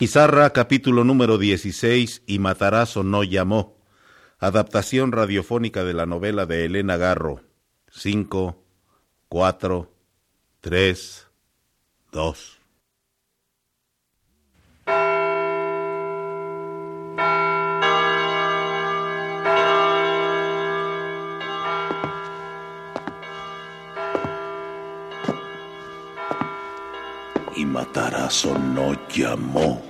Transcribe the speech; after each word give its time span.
Pizarra, 0.00 0.48
capítulo 0.54 1.04
número 1.04 1.36
16, 1.36 2.22
y 2.26 2.38
Matarazo 2.38 3.02
no 3.02 3.22
llamó. 3.22 3.76
Adaptación 4.38 5.12
radiofónica 5.12 5.84
de 5.84 5.92
la 5.92 6.06
novela 6.06 6.46
de 6.46 6.64
Elena 6.64 6.96
Garro. 6.96 7.42
5, 7.90 8.64
4, 9.28 9.92
3, 10.62 11.26
2. 12.12 12.60
Y 27.54 27.66
Matarazo 27.66 28.56
no 28.56 28.94
llamó. 29.10 29.89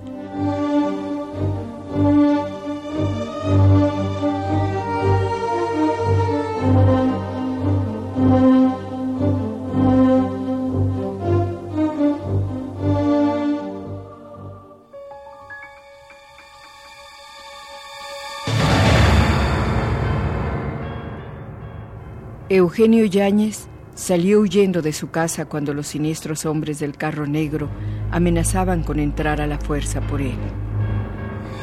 Eugenio 22.71 23.03
Yáñez 23.03 23.67
salió 23.95 24.39
huyendo 24.39 24.81
de 24.81 24.93
su 24.93 25.11
casa 25.11 25.43
cuando 25.43 25.73
los 25.73 25.87
siniestros 25.87 26.45
hombres 26.45 26.79
del 26.79 26.95
carro 26.95 27.27
negro 27.27 27.67
amenazaban 28.11 28.83
con 28.83 28.97
entrar 28.97 29.41
a 29.41 29.45
la 29.45 29.59
fuerza 29.59 29.99
por 29.99 30.21
él. 30.21 30.37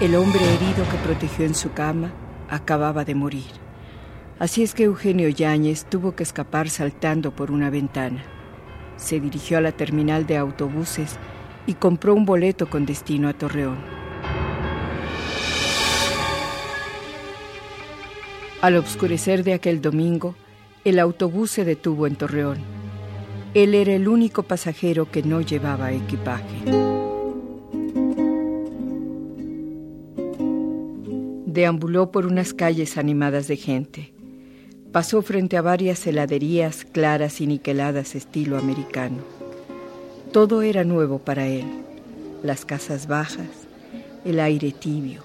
El 0.03 0.15
hombre 0.17 0.39
herido 0.45 0.87
que 0.91 0.99
protegió 0.99 1.47
en 1.47 1.55
su 1.55 1.73
cama 1.73 2.13
acababa 2.51 3.07
de 3.07 3.15
morir. 3.15 3.47
Así 4.39 4.63
es 4.63 4.75
que 4.75 4.83
Eugenio 4.83 5.31
Yáñez 5.31 5.87
tuvo 5.87 6.15
que 6.15 6.25
escapar 6.25 6.69
saltando 6.69 7.35
por 7.35 7.53
una 7.53 7.71
ventana. 7.71 8.23
Se 8.99 9.19
dirigió 9.19 9.57
a 9.57 9.63
la 9.63 9.73
terminal 9.73 10.27
de 10.27 10.37
autobuses 10.37 11.17
y 11.67 11.73
compró 11.73 12.13
un 12.13 12.27
boleto 12.27 12.69
con 12.69 12.85
destino 12.85 13.31
a 13.31 13.33
Torreón. 13.33 13.79
Al 18.61 18.77
obscurecer 18.77 19.43
de 19.43 19.55
aquel 19.55 19.81
domingo, 19.81 20.35
el 20.89 20.99
autobús 20.99 21.51
se 21.51 21.65
detuvo 21.65 22.07
en 22.07 22.17
Torreón. 22.17 22.59
Él 23.55 23.75
era 23.75 23.95
el 23.95 24.09
único 24.09 24.43
pasajero 24.43 25.11
que 25.11 25.23
no 25.23 25.41
llevaba 25.41 25.93
equipaje. 25.93 26.45
Deambuló 31.47 32.11
por 32.11 32.27
unas 32.27 32.55
calles 32.55 32.97
animadas 32.97 33.49
de 33.49 33.57
gente. 33.57 34.13
Pasó 34.93 35.23
frente 35.23 35.57
a 35.57 35.63
varias 35.63 36.07
heladerías 36.07 36.85
claras 36.85 37.41
y 37.41 37.47
niqueladas 37.47 38.15
estilo 38.15 38.57
americano. 38.57 39.19
Todo 40.33 40.63
era 40.63 40.85
nuevo 40.85 41.19
para 41.19 41.47
él. 41.47 41.67
Las 42.43 42.65
casas 42.65 43.07
bajas, 43.07 43.67
el 44.25 44.41
aire 44.41 44.73
tibio, 44.73 45.23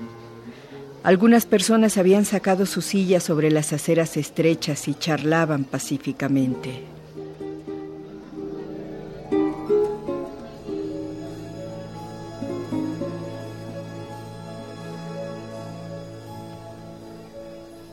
algunas 1.03 1.45
personas 1.45 1.97
habían 1.97 2.23
sacado 2.23 2.65
sus 2.65 2.85
sillas 2.85 3.23
sobre 3.23 3.51
las 3.51 3.73
aceras 3.73 4.15
estrechas 4.15 4.87
y 4.87 4.93
charlaban 4.93 5.65
pacíficamente. 5.65 6.85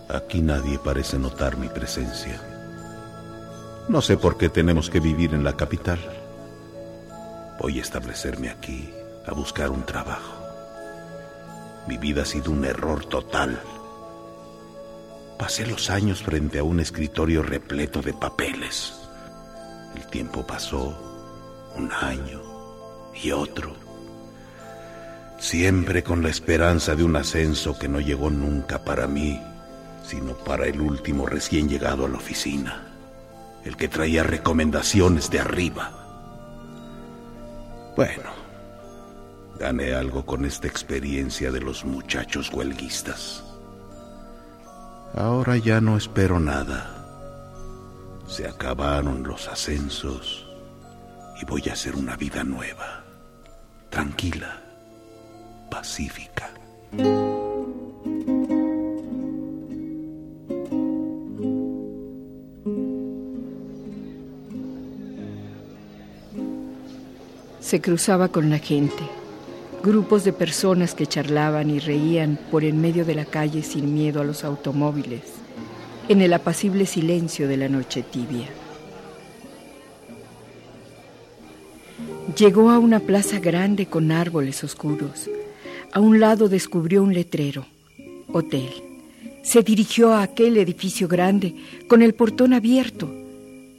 Aquí 0.08 0.42
nadie 0.42 0.78
parece 0.78 1.18
notar 1.18 1.56
mi 1.56 1.68
presencia. 1.68 2.40
No 3.88 4.00
sé 4.00 4.16
por 4.16 4.38
qué 4.38 4.48
tenemos 4.48 4.88
que 4.88 5.00
vivir 5.00 5.34
en 5.34 5.42
la 5.42 5.56
capital. 5.56 5.98
Voy 7.60 7.78
a 7.78 7.82
establecerme 7.82 8.50
aquí, 8.50 8.88
a 9.26 9.32
buscar 9.32 9.70
un 9.70 9.84
trabajo. 9.84 10.39
Mi 11.86 11.96
vida 11.96 12.22
ha 12.22 12.24
sido 12.24 12.50
un 12.50 12.64
error 12.64 13.04
total. 13.04 13.60
Pasé 15.38 15.66
los 15.66 15.90
años 15.90 16.22
frente 16.22 16.58
a 16.58 16.64
un 16.64 16.80
escritorio 16.80 17.42
repleto 17.42 18.02
de 18.02 18.12
papeles. 18.12 18.94
El 19.94 20.06
tiempo 20.06 20.46
pasó, 20.46 20.96
un 21.76 21.90
año 21.92 22.42
y 23.14 23.32
otro. 23.32 23.74
Siempre 25.38 26.02
con 26.04 26.22
la 26.22 26.28
esperanza 26.28 26.94
de 26.94 27.04
un 27.04 27.16
ascenso 27.16 27.78
que 27.78 27.88
no 27.88 28.00
llegó 28.00 28.30
nunca 28.30 28.84
para 28.84 29.06
mí, 29.06 29.40
sino 30.04 30.34
para 30.34 30.66
el 30.66 30.80
último 30.80 31.26
recién 31.26 31.68
llegado 31.68 32.04
a 32.04 32.08
la 32.08 32.18
oficina, 32.18 32.92
el 33.64 33.76
que 33.76 33.88
traía 33.88 34.22
recomendaciones 34.22 35.30
de 35.30 35.40
arriba. 35.40 35.92
Bueno, 37.96 38.39
Gané 39.60 39.92
algo 39.92 40.24
con 40.24 40.46
esta 40.46 40.68
experiencia 40.68 41.52
de 41.52 41.60
los 41.60 41.84
muchachos 41.84 42.50
huelguistas. 42.50 43.44
Ahora 45.14 45.58
ya 45.58 45.82
no 45.82 45.98
espero 45.98 46.40
nada. 46.40 46.96
Se 48.26 48.48
acabaron 48.48 49.22
los 49.22 49.48
ascensos 49.48 50.48
y 51.42 51.44
voy 51.44 51.62
a 51.68 51.74
hacer 51.74 51.94
una 51.94 52.16
vida 52.16 52.42
nueva, 52.42 53.04
tranquila, 53.90 54.62
pacífica. 55.70 56.54
Se 67.60 67.82
cruzaba 67.82 68.28
con 68.28 68.48
la 68.48 68.58
gente 68.58 69.19
grupos 69.82 70.24
de 70.24 70.32
personas 70.32 70.94
que 70.94 71.06
charlaban 71.06 71.70
y 71.70 71.78
reían 71.78 72.38
por 72.50 72.64
en 72.64 72.80
medio 72.80 73.04
de 73.04 73.14
la 73.14 73.24
calle 73.24 73.62
sin 73.62 73.94
miedo 73.94 74.20
a 74.20 74.24
los 74.24 74.44
automóviles, 74.44 75.22
en 76.08 76.20
el 76.20 76.32
apacible 76.32 76.86
silencio 76.86 77.48
de 77.48 77.56
la 77.56 77.68
noche 77.68 78.02
tibia. 78.02 78.48
Llegó 82.36 82.70
a 82.70 82.78
una 82.78 83.00
plaza 83.00 83.40
grande 83.40 83.86
con 83.86 84.12
árboles 84.12 84.62
oscuros. 84.62 85.28
A 85.92 86.00
un 86.00 86.20
lado 86.20 86.48
descubrió 86.48 87.02
un 87.02 87.12
letrero, 87.12 87.66
hotel. 88.32 88.70
Se 89.42 89.62
dirigió 89.62 90.12
a 90.12 90.22
aquel 90.22 90.56
edificio 90.56 91.08
grande 91.08 91.56
con 91.88 92.02
el 92.02 92.14
portón 92.14 92.52
abierto. 92.52 93.12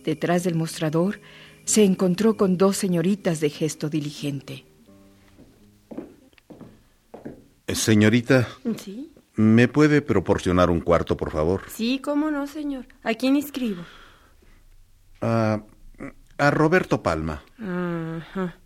Detrás 0.03 0.43
del 0.43 0.55
mostrador 0.55 1.19
se 1.63 1.83
encontró 1.83 2.35
con 2.35 2.57
dos 2.57 2.75
señoritas 2.75 3.39
de 3.39 3.49
gesto 3.49 3.89
diligente. 3.89 4.65
Señorita. 7.75 8.47
Sí. 8.77 9.11
¿Me 9.35 9.67
puede 9.67 10.01
proporcionar 10.01 10.69
un 10.69 10.81
cuarto, 10.81 11.15
por 11.15 11.31
favor? 11.31 11.63
Sí, 11.69 11.99
cómo 11.99 12.31
no, 12.31 12.47
señor. 12.47 12.85
¿A 13.03 13.13
quién 13.13 13.35
inscribo? 13.35 13.83
A, 15.21 15.61
a 16.37 16.51
Roberto 16.51 17.01
Palma. 17.01 17.43
Ajá. 17.59 18.57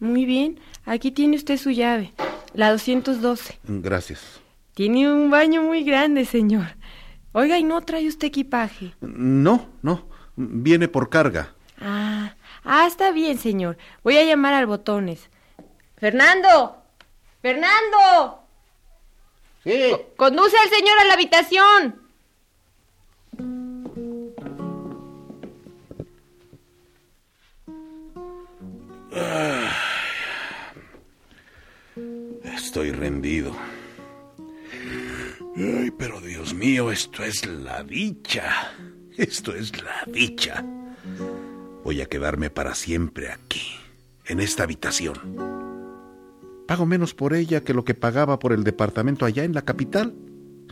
Muy 0.00 0.24
bien. 0.24 0.58
Aquí 0.84 1.10
tiene 1.12 1.36
usted 1.36 1.56
su 1.56 1.70
llave. 1.70 2.12
La 2.52 2.70
212. 2.72 3.58
Gracias. 3.64 4.40
Tiene 4.74 5.12
un 5.12 5.30
baño 5.30 5.62
muy 5.62 5.84
grande, 5.84 6.24
señor. 6.24 6.66
Oiga, 7.32 7.58
¿y 7.58 7.62
no 7.64 7.80
trae 7.82 8.08
usted 8.08 8.28
equipaje? 8.28 8.94
No, 9.00 9.68
no. 9.82 10.08
Viene 10.36 10.88
por 10.88 11.10
carga. 11.10 11.54
Ah, 11.80 12.34
ah, 12.64 12.86
está 12.86 13.12
bien, 13.12 13.38
señor. 13.38 13.76
Voy 14.02 14.16
a 14.16 14.24
llamar 14.24 14.54
al 14.54 14.66
botones. 14.66 15.28
Fernando, 15.96 16.79
¡Fernando! 17.42 18.44
Sí. 19.64 19.96
Conduce 20.16 20.56
al 20.58 20.68
señor 20.70 20.98
a 20.98 21.04
la 21.04 21.14
habitación. 21.14 22.00
Estoy 32.70 32.92
rendido. 32.92 33.54
Ay, 35.56 35.90
pero 35.98 36.20
Dios 36.20 36.54
mío, 36.54 36.92
esto 36.92 37.24
es 37.24 37.44
la 37.46 37.82
dicha. 37.82 38.72
Esto 39.16 39.54
es 39.54 39.82
la 39.82 40.04
dicha. 40.06 40.64
Voy 41.84 42.00
a 42.00 42.06
quedarme 42.06 42.48
para 42.48 42.74
siempre 42.74 43.32
aquí, 43.32 43.74
en 44.26 44.40
esta 44.40 44.62
habitación. 44.62 45.59
Pago 46.70 46.86
menos 46.86 47.14
por 47.14 47.34
ella 47.34 47.64
que 47.64 47.74
lo 47.74 47.84
que 47.84 47.94
pagaba 47.94 48.38
por 48.38 48.52
el 48.52 48.62
departamento 48.62 49.26
allá 49.26 49.42
en 49.42 49.54
la 49.54 49.62
capital. 49.62 50.14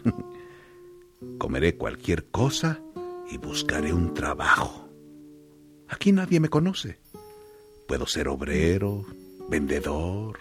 Comeré 1.39 1.77
cualquier 1.77 2.27
cosa 2.27 2.81
y 3.29 3.37
buscaré 3.37 3.93
un 3.93 4.15
trabajo. 4.15 4.89
Aquí 5.89 6.13
nadie 6.13 6.39
me 6.39 6.51
conoce. 6.51 7.01
Puedo 7.89 8.07
ser 8.07 8.29
obrero, 8.29 9.07
vendedor, 9.49 10.39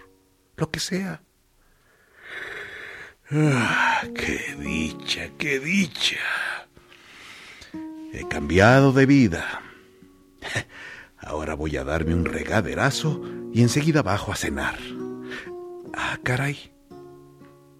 lo 0.56 0.70
que 0.70 0.78
sea. 0.78 1.24
Ah, 3.28 4.04
¡Qué 4.14 4.54
dicha, 4.60 5.32
qué 5.38 5.58
dicha! 5.58 6.20
He 8.12 8.28
cambiado 8.28 8.92
de 8.92 9.06
vida. 9.06 9.60
Ahora 11.18 11.54
voy 11.54 11.76
a 11.76 11.82
darme 11.82 12.14
un 12.14 12.26
regaderazo 12.26 13.20
y 13.52 13.62
enseguida 13.62 14.02
bajo 14.02 14.30
a 14.30 14.36
cenar. 14.36 14.78
Ah, 15.94 16.18
caray. 16.22 16.72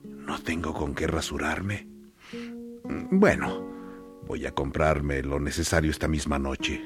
No 0.04 0.40
tengo 0.42 0.74
con 0.74 0.94
qué 0.94 1.06
rasurarme. 1.06 1.86
Bueno, 3.10 3.66
voy 4.26 4.46
a 4.46 4.54
comprarme 4.54 5.22
lo 5.22 5.40
necesario 5.40 5.90
esta 5.90 6.08
misma 6.08 6.38
noche. 6.38 6.82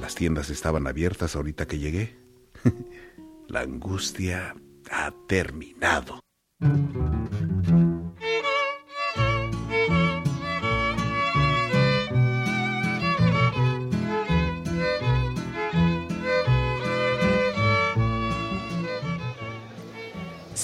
Las 0.00 0.14
tiendas 0.14 0.50
estaban 0.50 0.86
abiertas 0.86 1.36
ahorita 1.36 1.66
que 1.66 1.78
llegué. 1.78 2.16
La 3.48 3.60
angustia 3.60 4.54
ha 4.90 5.12
terminado. 5.26 6.20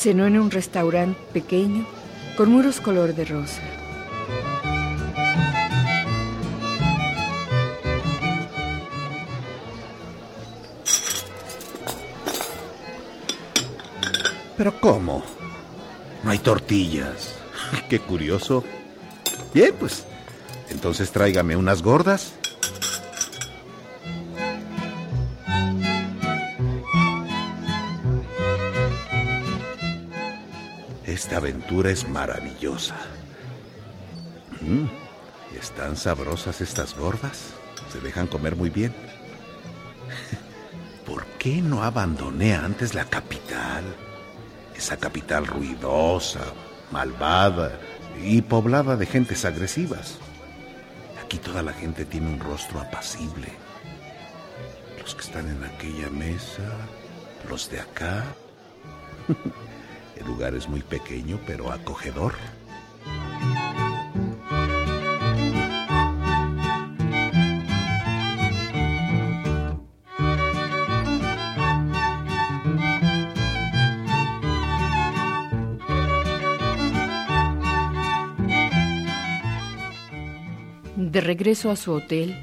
Cenó 0.00 0.26
en 0.26 0.41
un 0.41 0.50
restaurante 0.50 1.20
pequeño 1.35 1.85
con 2.35 2.50
muros 2.50 2.81
color 2.81 3.14
de 3.14 3.26
rosa. 3.26 3.61
¿Pero 14.56 14.81
cómo? 14.81 15.23
No 16.25 16.31
hay 16.31 16.38
tortillas. 16.38 17.38
Qué 17.91 17.99
curioso. 17.99 18.64
Bien, 19.53 19.75
pues, 19.79 20.06
entonces 20.70 21.11
tráigame 21.11 21.56
unas 21.56 21.82
gordas. 21.82 22.39
Esta 31.20 31.37
aventura 31.37 31.90
es 31.90 32.08
maravillosa. 32.08 32.96
Mm, 34.62 34.87
están 35.55 35.99
sabrosas 35.99 36.62
estas 36.62 36.96
gordas. 36.96 37.52
Se 37.93 38.00
dejan 38.00 38.26
comer 38.26 38.56
muy 38.56 38.70
bien. 38.70 38.94
¿Por 41.06 41.26
qué 41.38 41.61
no 41.61 41.82
abandoné 41.82 42.55
antes 42.55 42.94
la 42.94 43.05
capital? 43.05 43.84
Esa 44.75 44.96
capital 44.96 45.46
ruidosa, 45.46 46.40
malvada 46.90 47.78
y 48.25 48.40
poblada 48.40 48.96
de 48.96 49.05
gentes 49.05 49.44
agresivas. 49.44 50.17
Aquí 51.22 51.37
toda 51.37 51.62
la 51.62 51.75
gente 51.75 52.06
tiene 52.06 52.28
un 52.28 52.40
rostro 52.40 52.81
apacible. 52.81 53.52
Los 54.99 55.14
que 55.14 55.20
están 55.20 55.49
en 55.49 55.64
aquella 55.64 56.08
mesa, 56.08 56.62
los 57.46 57.69
de 57.69 57.81
acá. 57.81 58.25
El 60.20 60.26
lugar 60.26 60.55
es 60.55 60.69
muy 60.69 60.82
pequeño, 60.82 61.40
pero 61.46 61.72
acogedor. 61.72 62.34
De 80.96 81.20
regreso 81.20 81.70
a 81.70 81.76
su 81.76 81.93
hotel, 81.93 82.37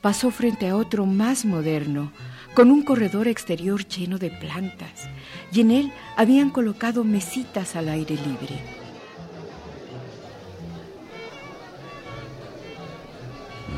pasó 0.00 0.30
frente 0.30 0.68
a 0.68 0.76
otro 0.76 1.04
más 1.06 1.44
moderno, 1.44 2.12
con 2.56 2.70
un 2.70 2.82
corredor 2.82 3.28
exterior 3.28 3.86
lleno 3.86 4.16
de 4.16 4.30
plantas, 4.30 5.10
y 5.52 5.60
en 5.60 5.70
él 5.70 5.92
habían 6.16 6.48
colocado 6.48 7.04
mesitas 7.04 7.76
al 7.76 7.90
aire 7.90 8.14
libre. 8.14 8.58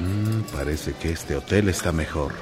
Mm, 0.01 0.43
parece 0.57 0.93
que 0.93 1.11
este 1.11 1.35
hotel 1.35 1.69
está 1.69 1.91
mejor. 1.91 2.35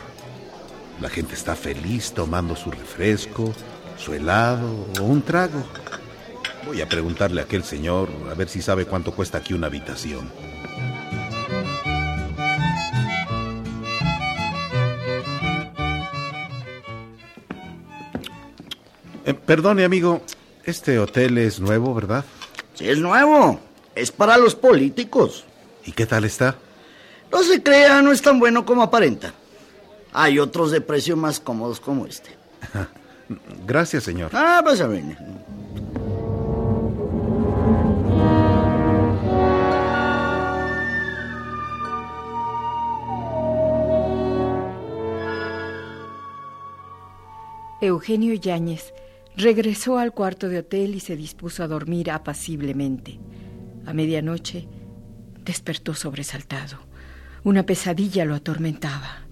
La 1.01 1.09
gente 1.09 1.35
está 1.35 1.57
feliz 1.57 2.13
tomando 2.13 2.55
su 2.55 2.71
refresco, 2.71 3.55
su 3.97 4.13
helado 4.13 4.89
o 5.01 5.05
un 5.05 5.23
trago. 5.23 5.65
Voy 6.67 6.83
a 6.83 6.89
preguntarle 6.89 7.41
a 7.41 7.45
aquel 7.45 7.65
señor 7.65 8.11
a 8.31 8.35
ver 8.35 8.51
si 8.51 8.61
sabe 8.61 8.85
cuánto 8.85 9.13
cuesta 9.13 9.39
aquí 9.39 9.55
una 9.55 9.69
habitación. 9.69 10.31
Eh, 19.27 19.35
perdone, 19.35 19.85
amigo, 19.85 20.23
este 20.65 21.01
hotel 21.01 21.37
es 21.39 21.59
nuevo, 21.59 21.93
¿verdad? 21.93 22.25
Sí, 22.75 22.89
es 22.89 22.99
nuevo. 22.99 23.59
Es 23.97 24.13
para 24.13 24.39
los 24.39 24.55
políticos. 24.55 25.45
¿Y 25.85 25.91
qué 25.91 26.07
tal 26.07 26.25
está? 26.25 26.55
No 27.33 27.43
se 27.43 27.61
crea, 27.61 28.03
no 28.03 28.13
es 28.13 28.23
tan 28.23 28.39
bueno 28.39 28.65
como 28.65 28.85
aparenta. 28.85 29.35
Hay 30.13 30.39
otros 30.39 30.71
de 30.71 30.81
precio 30.81 31.17
más 31.17 31.41
cómodos 31.41 31.81
como 31.81 32.07
este. 32.07 32.31
Gracias, 33.67 34.05
señor. 34.05 34.31
Ah, 34.33 34.61
pues 34.63 34.81
a 34.81 34.87
ver. 34.87 35.03
Eugenio 47.81 48.35
Yáñez 48.35 48.93
regresó 49.37 49.99
al 49.99 50.13
cuarto 50.13 50.49
de 50.49 50.59
hotel 50.59 50.95
y 50.95 51.01
se 51.01 51.17
dispuso 51.17 51.63
a 51.63 51.69
dormir 51.69 52.11
apaciblemente. 52.11 53.19
A 53.85 53.93
medianoche 53.93 54.69
despertó 55.45 55.95
sobresaltado. 55.95 56.79
Una 57.45 57.65
pesadilla 57.65 58.25
lo 58.25 58.35
atormentaba. 58.35 59.27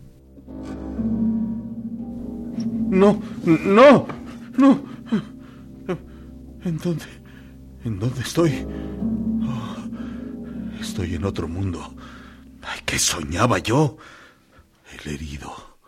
No, 2.88 3.20
no, 3.44 4.06
no. 4.56 4.84
¿En 6.64 6.78
dónde? 6.78 7.04
¿En 7.84 7.98
dónde 7.98 8.20
estoy? 8.20 8.66
Oh, 9.42 9.76
estoy 10.80 11.14
en 11.16 11.24
otro 11.24 11.48
mundo. 11.48 11.94
Ay, 12.62 12.80
¿qué 12.86 12.98
soñaba 12.98 13.58
yo? 13.58 13.96
El 14.92 15.14
herido. 15.14 15.78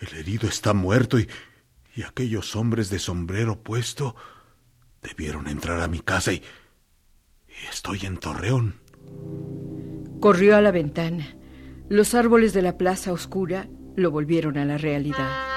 El 0.00 0.18
herido 0.18 0.48
está 0.48 0.74
muerto 0.74 1.18
y, 1.18 1.28
y 1.94 2.02
aquellos 2.02 2.56
hombres 2.56 2.90
de 2.90 2.98
sombrero 2.98 3.62
puesto 3.62 4.16
debieron 5.02 5.48
entrar 5.48 5.80
a 5.80 5.88
mi 5.88 6.00
casa 6.00 6.32
y, 6.32 6.42
y 7.48 7.66
estoy 7.70 8.00
en 8.06 8.16
Torreón. 8.18 8.80
Corrió 10.20 10.56
a 10.56 10.60
la 10.60 10.70
ventana. 10.70 11.36
Los 11.88 12.14
árboles 12.14 12.52
de 12.52 12.62
la 12.62 12.78
plaza 12.78 13.12
oscura 13.12 13.68
lo 13.96 14.10
volvieron 14.10 14.56
a 14.56 14.64
la 14.64 14.78
realidad. 14.78 15.52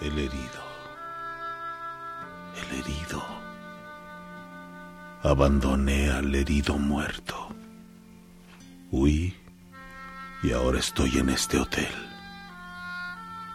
El 0.00 0.18
herido. 0.18 0.62
El 2.60 2.78
herido. 2.78 3.43
Abandoné 5.24 6.10
al 6.10 6.34
herido 6.34 6.76
muerto. 6.76 7.48
Huí 8.90 9.34
y 10.42 10.52
ahora 10.52 10.78
estoy 10.78 11.16
en 11.16 11.30
este 11.30 11.58
hotel. 11.58 11.88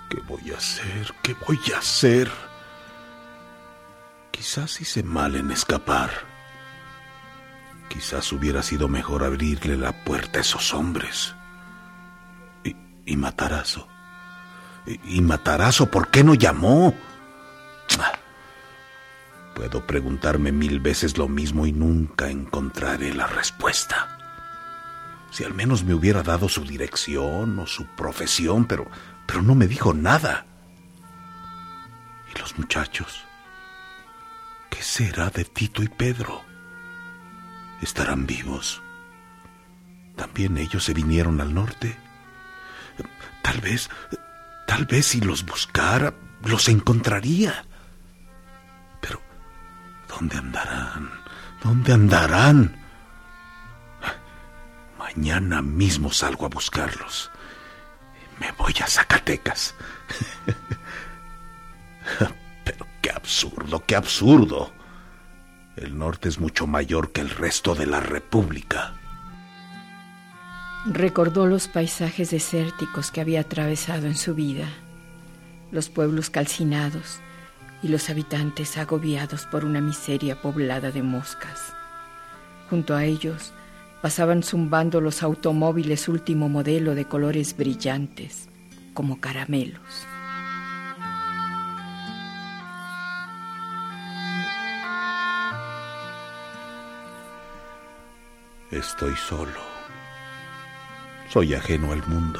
¿Qué 0.10 0.20
voy 0.28 0.50
a 0.52 0.58
hacer? 0.58 1.14
¿Qué 1.22 1.36
voy 1.48 1.60
a 1.76 1.78
hacer? 1.78 2.32
Quizás 4.32 4.82
hice 4.82 5.04
mal 5.04 5.36
en 5.36 5.52
escapar. 5.52 6.10
Quizás 7.88 8.34
hubiera 8.34 8.64
sido 8.64 8.88
mejor 8.88 9.24
abrirle 9.24 9.78
la 9.78 9.92
puerta 10.04 10.40
a 10.40 10.42
esos 10.42 10.74
hombres. 10.74 11.36
Y, 12.64 12.76
y 13.06 13.16
Matarazo. 13.16 13.88
Y, 14.88 15.18
y 15.18 15.22
Matarazo, 15.22 15.86
¿por 15.92 16.10
qué 16.10 16.24
no 16.24 16.34
llamó? 16.34 16.96
Puedo 19.60 19.86
preguntarme 19.86 20.54
mil 20.54 20.80
veces 20.80 21.18
lo 21.18 21.28
mismo 21.28 21.66
y 21.66 21.74
nunca 21.74 22.30
encontraré 22.30 23.14
la 23.14 23.28
respuesta. 23.28 24.18
Si 25.32 25.44
al 25.44 25.54
menos 25.54 25.84
me 25.84 25.94
hubiera 25.94 26.24
dado 26.24 26.48
su 26.48 26.64
dirección 26.64 27.60
o 27.60 27.68
su 27.68 27.86
profesión, 27.88 28.64
pero, 28.64 28.88
pero 29.28 29.42
no 29.42 29.56
me 29.56 29.68
dijo 29.68 29.94
nada. 29.94 30.46
¿Y 32.34 32.40
los 32.40 32.58
muchachos? 32.58 33.26
¿Qué 34.70 34.82
será 34.82 35.30
de 35.30 35.44
Tito 35.44 35.84
y 35.84 35.90
Pedro? 35.90 36.42
¿Estarán 37.82 38.26
vivos? 38.26 38.82
¿También 40.16 40.58
ellos 40.58 40.86
se 40.86 40.94
vinieron 40.94 41.42
al 41.42 41.54
norte? 41.54 41.98
Tal 43.42 43.60
vez, 43.60 43.90
tal 44.68 44.86
vez 44.86 45.08
si 45.08 45.20
los 45.20 45.46
buscara, 45.46 46.14
los 46.46 46.70
encontraría. 46.70 47.66
¿Dónde 50.20 50.38
andarán? 50.38 51.10
¿Dónde 51.64 51.94
andarán? 51.94 52.76
Mañana 54.98 55.62
mismo 55.62 56.12
salgo 56.12 56.46
a 56.46 56.50
buscarlos. 56.50 57.32
Me 58.40 58.52
voy 58.54 58.74
a 58.84 58.88
Zacatecas. 58.88 59.76
Pero 62.66 62.86
qué 63.02 63.12
absurdo, 63.12 63.84
qué 63.86 63.96
absurdo. 63.96 64.74
El 65.78 65.98
norte 65.98 66.28
es 66.28 66.40
mucho 66.40 66.68
mayor 66.68 67.14
que 67.14 67.22
el 67.22 67.30
resto 67.30 67.74
de 67.74 67.86
la 67.86 68.02
República. 68.02 68.96
Recordó 70.86 71.46
los 71.46 71.70
paisajes 71.70 72.32
desérticos 72.32 73.12
que 73.12 73.22
había 73.22 73.42
atravesado 73.42 74.08
en 74.08 74.16
su 74.16 74.36
vida, 74.36 74.68
los 75.72 75.90
pueblos 75.90 76.30
calcinados 76.30 77.22
y 77.82 77.88
los 77.88 78.10
habitantes 78.10 78.78
agobiados 78.78 79.46
por 79.46 79.66
una 79.66 79.82
miseria 79.82 80.42
poblada 80.42 80.92
de 80.92 81.04
moscas. 81.04 81.74
Junto 82.70 82.96
a 82.96 83.06
ellos 83.06 83.54
pasaban 84.02 84.44
zumbando 84.44 85.02
los 85.02 85.24
automóviles 85.24 86.08
último 86.08 86.50
modelo 86.50 86.96
de 86.96 87.06
colores 87.06 87.56
brillantes, 87.56 88.50
como 88.94 89.20
caramelos. 89.20 90.08
Estoy 98.72 99.16
solo. 99.16 99.60
Soy 101.30 101.56
ajeno 101.56 101.92
al 101.92 102.06
mundo. 102.08 102.40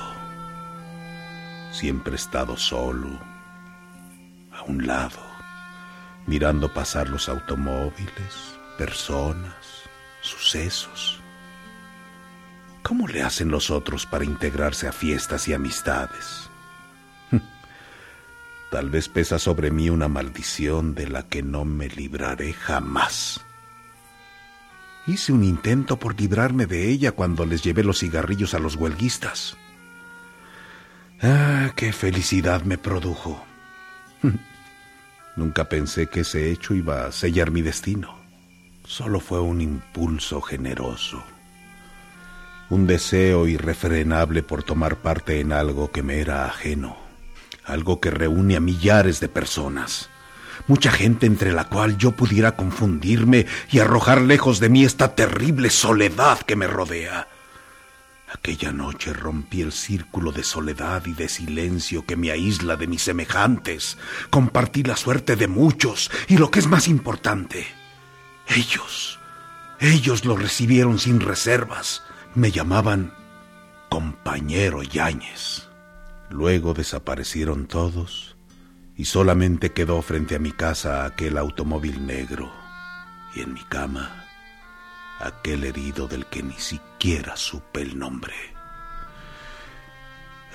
Siempre 1.72 2.14
he 2.14 2.16
estado 2.16 2.56
solo, 2.56 3.10
a 4.52 4.64
un 4.64 4.86
lado, 4.86 5.20
mirando 6.30 6.72
pasar 6.72 7.10
los 7.10 7.28
automóviles, 7.28 8.56
personas, 8.78 9.90
sucesos. 10.22 11.20
¿Cómo 12.84 13.08
le 13.08 13.24
hacen 13.24 13.50
los 13.50 13.72
otros 13.72 14.06
para 14.06 14.26
integrarse 14.26 14.88
a 14.88 14.92
fiestas 14.92 15.48
y 15.48 15.54
amistades? 15.54 16.48
Tal 18.72 18.92
vez 18.92 19.10
pesa 19.10 19.40
sobre 19.40 19.72
mí 19.72 19.90
una 19.90 20.08
maldición 20.08 20.94
de 20.94 21.08
la 21.08 21.24
que 21.24 21.42
no 21.42 21.66
me 21.66 21.88
libraré 21.88 22.54
jamás. 22.54 23.42
Hice 25.08 25.34
un 25.34 25.44
intento 25.44 25.98
por 25.98 26.20
librarme 26.20 26.68
de 26.68 26.90
ella 26.90 27.12
cuando 27.12 27.44
les 27.48 27.64
llevé 27.64 27.84
los 27.84 27.98
cigarrillos 27.98 28.54
a 28.54 28.60
los 28.60 28.76
huelguistas. 28.76 29.58
Ah, 31.24 31.72
qué 31.76 31.92
felicidad 31.92 32.62
me 32.62 32.78
produjo. 32.78 33.44
Nunca 35.40 35.70
pensé 35.70 36.08
que 36.08 36.20
ese 36.20 36.52
hecho 36.52 36.74
iba 36.74 37.06
a 37.06 37.14
sellar 37.14 37.50
mi 37.50 37.62
destino. 37.62 38.20
Solo 38.84 39.22
fue 39.22 39.40
un 39.40 39.62
impulso 39.62 40.42
generoso. 40.42 41.24
Un 42.70 42.86
deseo 42.86 43.48
irrefrenable 43.48 44.44
por 44.44 44.64
tomar 44.64 44.98
parte 44.98 45.40
en 45.40 45.54
algo 45.54 45.92
que 45.94 46.04
me 46.04 46.20
era 46.20 46.46
ajeno. 46.46 46.98
Algo 47.64 48.02
que 48.02 48.12
reúne 48.12 48.58
a 48.58 48.60
millares 48.60 49.22
de 49.22 49.30
personas 49.30 50.10
mucha 50.68 50.92
gente 50.92 51.26
entre 51.26 51.54
la 51.54 51.64
cual 51.64 51.98
yo 51.98 52.12
pudiera 52.12 52.58
confundirme 52.58 53.48
y 53.72 53.80
arrojar 53.80 54.22
lejos 54.22 54.60
de 54.60 54.68
mí 54.68 54.84
esta 54.84 55.16
terrible 55.16 55.70
soledad 55.70 56.40
que 56.42 56.58
me 56.58 56.68
rodea. 56.68 57.28
Aquella 58.32 58.72
noche 58.72 59.12
rompí 59.12 59.62
el 59.62 59.72
círculo 59.72 60.32
de 60.32 60.44
soledad 60.44 61.04
y 61.08 61.14
de 61.14 61.28
silencio 61.28 62.06
que 62.06 62.16
me 62.16 62.30
aísla 62.30 62.76
de 62.76 62.86
mis 62.86 63.02
semejantes. 63.02 63.98
Compartí 64.30 64.84
la 64.84 64.96
suerte 64.96 65.36
de 65.36 65.48
muchos 65.48 66.12
y 66.28 66.38
lo 66.38 66.52
que 66.52 66.60
es 66.60 66.68
más 66.68 66.88
importante, 66.88 67.66
ellos, 68.48 69.20
ellos 69.80 70.26
lo 70.26 70.38
recibieron 70.38 71.00
sin 71.00 71.20
reservas. 71.22 72.04
Me 72.36 72.52
llamaban 72.52 73.14
compañero 73.90 74.84
Yáñez. 74.84 75.68
Luego 76.30 76.76
desaparecieron 76.76 77.66
todos 77.66 78.38
y 78.96 79.06
solamente 79.06 79.72
quedó 79.72 80.02
frente 80.04 80.36
a 80.36 80.40
mi 80.40 80.52
casa 80.52 81.06
aquel 81.06 81.38
automóvil 81.38 82.06
negro 82.06 82.52
y 83.34 83.42
en 83.42 83.54
mi 83.54 83.64
cama 83.64 84.26
aquel 85.20 85.64
herido 85.64 86.08
del 86.08 86.28
que 86.28 86.44
ni 86.44 86.54
siquiera 86.54 86.89
supe 87.36 87.82
el 87.82 87.98
nombre. 87.98 88.34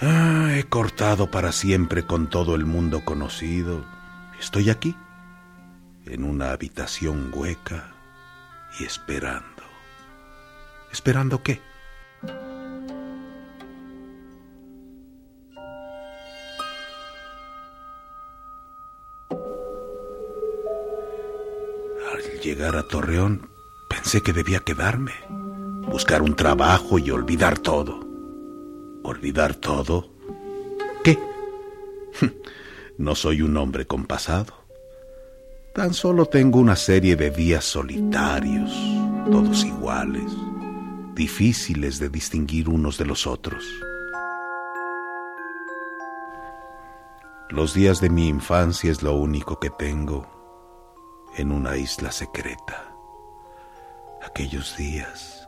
Ah, 0.00 0.50
he 0.56 0.64
cortado 0.64 1.30
para 1.30 1.52
siempre 1.52 2.06
con 2.06 2.28
todo 2.28 2.54
el 2.54 2.66
mundo 2.66 3.04
conocido. 3.04 3.84
Estoy 4.38 4.70
aquí, 4.70 4.94
en 6.04 6.24
una 6.24 6.50
habitación 6.50 7.30
hueca 7.32 7.92
y 8.78 8.84
esperando. 8.84 9.62
¿Esperando 10.92 11.42
qué? 11.42 11.60
llegar 22.42 22.76
a 22.76 22.82
Torreón, 22.82 23.48
pensé 23.88 24.20
que 24.20 24.34
debía 24.34 24.60
quedarme, 24.60 25.14
buscar 25.90 26.22
un 26.22 26.34
trabajo 26.34 26.98
y 26.98 27.10
olvidar 27.10 27.58
todo. 27.58 28.00
¿Olvidar 29.02 29.54
todo? 29.54 30.10
¿Qué? 31.02 31.18
No 32.96 33.16
soy 33.16 33.42
un 33.42 33.56
hombre 33.56 33.88
con 33.88 34.06
pasado. 34.06 34.54
Tan 35.74 35.92
solo 35.92 36.26
tengo 36.26 36.60
una 36.60 36.76
serie 36.76 37.16
de 37.16 37.32
días 37.32 37.64
solitarios, 37.64 38.70
todos 39.28 39.64
iguales, 39.64 40.30
difíciles 41.16 41.98
de 41.98 42.08
distinguir 42.08 42.68
unos 42.68 42.96
de 42.96 43.06
los 43.06 43.26
otros. 43.26 43.64
Los 47.50 47.74
días 47.74 48.00
de 48.00 48.10
mi 48.10 48.28
infancia 48.28 48.92
es 48.92 49.02
lo 49.02 49.14
único 49.14 49.58
que 49.58 49.70
tengo 49.70 50.26
en 51.36 51.50
una 51.50 51.76
isla 51.76 52.12
secreta. 52.12 52.94
Aquellos 54.24 54.76
días, 54.76 55.43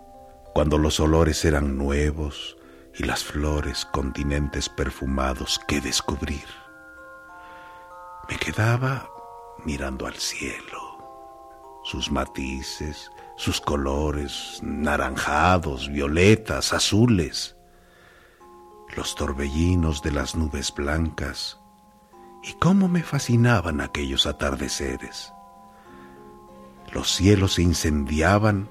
cuando 0.57 0.79
los 0.79 1.01
olores 1.01 1.45
eran 1.45 1.77
nuevos 1.77 2.57
y 2.95 3.03
las 3.03 3.23
flores 3.23 3.85
continentes 3.85 4.71
perfumados 4.71 5.61
que 5.69 5.83
descubrir. 5.83 6.47
Me 8.27 8.39
quedaba 8.39 9.07
mirando 9.67 10.07
al 10.07 10.15
cielo, 10.15 11.83
sus 11.85 12.11
matices, 12.11 13.11
sus 13.37 13.61
colores 13.61 14.59
naranjados, 14.63 15.91
violetas, 15.93 16.73
azules, 16.73 17.55
los 18.97 19.15
torbellinos 19.15 20.01
de 20.01 20.13
las 20.13 20.37
nubes 20.37 20.73
blancas, 20.75 21.61
y 22.43 22.55
cómo 22.55 22.89
me 22.89 23.03
fascinaban 23.03 23.83
aquellos 23.83 24.25
atardeceres 24.25 25.35
los 26.93 27.13
cielos 27.13 27.55
se 27.55 27.63
incendiaban 27.63 28.71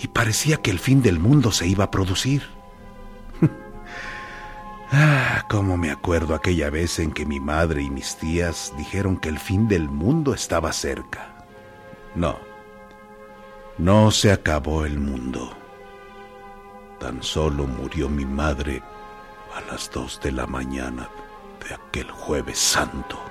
y 0.00 0.08
parecía 0.08 0.58
que 0.58 0.70
el 0.70 0.78
fin 0.78 1.02
del 1.02 1.18
mundo 1.18 1.50
se 1.50 1.66
iba 1.66 1.84
a 1.84 1.90
producir. 1.90 2.42
ah, 4.92 5.44
cómo 5.48 5.76
me 5.76 5.90
acuerdo 5.90 6.34
aquella 6.34 6.70
vez 6.70 6.98
en 7.00 7.10
que 7.10 7.26
mi 7.26 7.40
madre 7.40 7.82
y 7.82 7.90
mis 7.90 8.16
tías 8.16 8.72
dijeron 8.76 9.16
que 9.16 9.28
el 9.28 9.38
fin 9.38 9.66
del 9.66 9.88
mundo 9.88 10.34
estaba 10.34 10.72
cerca. 10.72 11.46
No, 12.14 12.38
no 13.76 14.10
se 14.10 14.30
acabó 14.30 14.84
el 14.84 14.98
mundo. 14.98 15.56
Tan 17.00 17.22
solo 17.22 17.66
murió 17.66 18.08
mi 18.08 18.24
madre 18.24 18.82
a 19.54 19.60
las 19.72 19.90
dos 19.90 20.20
de 20.20 20.32
la 20.32 20.46
mañana 20.46 21.08
de 21.66 21.74
aquel 21.74 22.10
jueves 22.10 22.58
santo. 22.58 23.27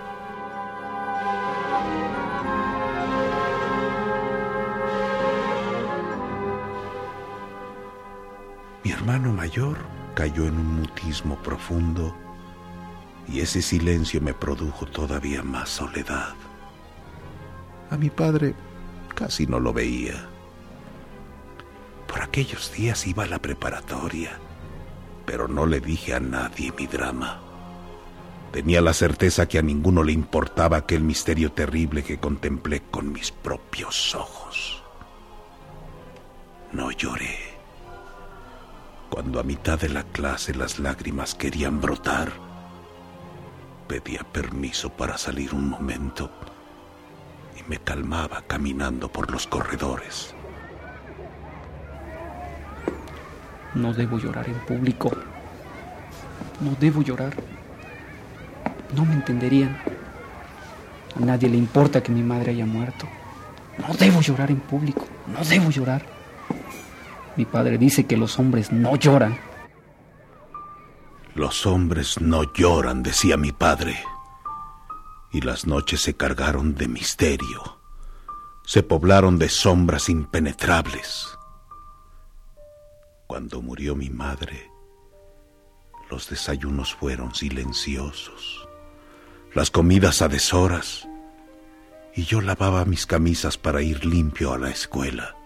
Hermano 9.08 9.32
mayor 9.32 9.78
cayó 10.16 10.48
en 10.48 10.56
un 10.60 10.82
mutismo 10.82 11.38
profundo 11.38 12.14
y 13.26 13.40
ese 13.40 13.62
silencio 13.62 14.20
me 14.20 14.34
produjo 14.34 14.86
todavía 14.86 15.44
más 15.44 15.70
soledad. 15.70 16.36
A 17.90 17.96
mi 17.96 18.10
padre 18.10 18.54
casi 19.16 19.48
no 19.48 19.62
lo 19.62 19.72
veía. 19.72 20.28
Por 22.06 22.22
aquellos 22.22 22.74
días 22.74 23.08
iba 23.08 23.24
a 23.24 23.28
la 23.28 23.40
preparatoria, 23.40 24.40
pero 25.26 25.48
no 25.48 25.66
le 25.66 25.80
dije 25.80 26.14
a 26.14 26.20
nadie 26.20 26.74
mi 26.78 26.86
drama. 26.86 27.40
Tenía 28.52 28.82
la 28.82 28.92
certeza 28.92 29.48
que 29.48 29.58
a 29.58 29.62
ninguno 29.62 30.04
le 30.04 30.12
importaba 30.12 30.76
aquel 30.76 31.06
misterio 31.06 31.54
terrible 31.54 32.04
que 32.04 32.20
contemplé 32.20 32.82
con 32.92 33.14
mis 33.14 33.32
propios 33.32 34.14
ojos. 34.16 34.84
No 36.74 36.92
lloré. 36.92 37.57
Cuando 39.10 39.40
a 39.40 39.44
mitad 39.44 39.80
de 39.80 39.90
la 39.90 40.04
clase 40.04 40.54
las 40.54 40.80
lágrimas 40.80 41.34
querían 41.34 41.80
brotar, 41.80 42.32
pedía 43.88 44.22
permiso 44.24 44.90
para 44.90 45.18
salir 45.18 45.54
un 45.54 45.70
momento 45.70 46.30
y 47.58 47.68
me 47.70 47.80
calmaba 47.80 48.44
caminando 48.48 49.10
por 49.12 49.32
los 49.32 49.48
corredores. 49.48 50.34
No 53.74 53.94
debo 53.94 54.18
llorar 54.18 54.48
en 54.50 54.60
público. 54.66 55.12
No 56.60 56.76
debo 56.80 57.02
llorar. 57.02 57.34
No 58.96 59.06
me 59.06 59.14
entenderían. 59.14 59.78
A 61.16 61.20
nadie 61.20 61.50
le 61.50 61.58
importa 61.58 62.02
que 62.02 62.12
mi 62.12 62.24
madre 62.24 62.52
haya 62.52 62.66
muerto. 62.66 63.08
No 63.78 63.94
debo 63.94 64.22
llorar 64.22 64.52
en 64.52 64.60
público. 64.60 65.06
No 65.28 65.44
debo 65.46 65.70
llorar. 65.70 66.17
Mi 67.38 67.46
padre 67.46 67.78
dice 67.78 68.08
que 68.08 68.18
los 68.18 68.40
hombres 68.40 68.72
no 68.72 68.96
lloran. 68.96 69.40
Los 71.36 71.68
hombres 71.68 72.20
no 72.20 72.52
lloran, 72.52 73.04
decía 73.04 73.38
mi 73.38 73.52
padre. 73.52 73.96
Y 75.32 75.42
las 75.42 75.68
noches 75.68 76.02
se 76.02 76.16
cargaron 76.16 76.74
de 76.74 76.88
misterio. 76.88 77.78
Se 78.66 78.82
poblaron 78.82 79.38
de 79.38 79.50
sombras 79.50 80.10
impenetrables. 80.10 81.38
Cuando 83.28 83.62
murió 83.62 83.96
mi 83.96 84.10
madre, 84.10 84.72
los 86.10 86.30
desayunos 86.30 86.96
fueron 86.96 87.36
silenciosos, 87.36 88.68
las 89.54 89.70
comidas 89.70 90.22
a 90.22 90.28
deshoras, 90.28 91.08
y 92.16 92.24
yo 92.24 92.42
lavaba 92.42 92.86
mis 92.86 93.06
camisas 93.06 93.58
para 93.58 93.82
ir 93.82 94.06
limpio 94.06 94.54
a 94.54 94.58
la 94.58 94.70
escuela. 94.70 95.37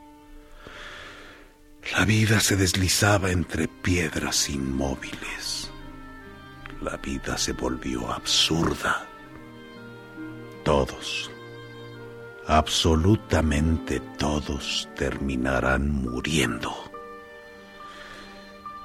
La 1.90 2.06
vida 2.06 2.40
se 2.40 2.56
deslizaba 2.56 3.32
entre 3.32 3.68
piedras 3.68 4.50
inmóviles. 4.50 5.72
La 6.82 6.96
vida 6.98 7.38
se 7.38 7.52
volvió 7.54 8.12
absurda. 8.12 9.06
Todos, 10.64 11.30
absolutamente 12.48 14.00
todos 14.18 14.88
terminarán 14.96 15.92
muriendo. 15.92 16.74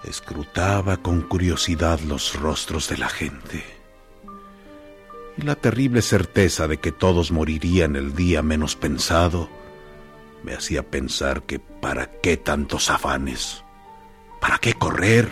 Escrutaba 0.02 0.96
con 0.96 1.22
curiosidad 1.22 2.00
los 2.00 2.34
rostros 2.34 2.88
de 2.88 2.98
la 2.98 3.08
gente. 3.08 3.64
Y 5.36 5.42
la 5.42 5.54
terrible 5.54 6.02
certeza 6.02 6.66
de 6.66 6.78
que 6.78 6.92
todos 6.92 7.30
morirían 7.30 7.94
el 7.94 8.16
día 8.16 8.42
menos 8.42 8.74
pensado 8.74 9.48
me 10.46 10.54
hacía 10.54 10.88
pensar 10.88 11.42
que 11.42 11.58
para 11.58 12.20
qué 12.20 12.36
tantos 12.36 12.88
afanes, 12.88 13.64
para 14.40 14.58
qué 14.58 14.74
correr, 14.74 15.28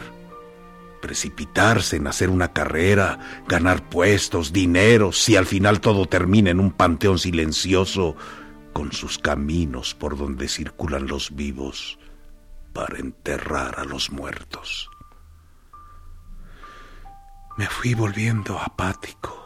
precipitarse 1.01 1.97
en 1.97 2.09
hacer 2.09 2.31
una 2.31 2.53
carrera, 2.53 3.45
ganar 3.47 3.89
puestos, 3.89 4.53
dinero, 4.53 5.13
si 5.13 5.37
al 5.37 5.47
final 5.47 5.81
todo 5.81 6.07
termina 6.07 6.51
en 6.51 6.59
un 6.59 6.73
panteón 6.73 7.21
silencioso 7.21 8.17
con 8.73 8.91
sus 8.91 9.19
caminos 9.19 9.95
por 9.95 10.19
donde 10.19 10.49
circulan 10.49 11.07
los 11.07 11.37
vivos 11.37 11.97
para 12.73 12.99
enterrar 12.99 13.79
a 13.79 13.85
los 13.85 14.11
muertos. 14.11 14.91
Me 17.57 17.69
fui 17.69 17.95
volviendo 17.95 18.59
apático. 18.59 19.44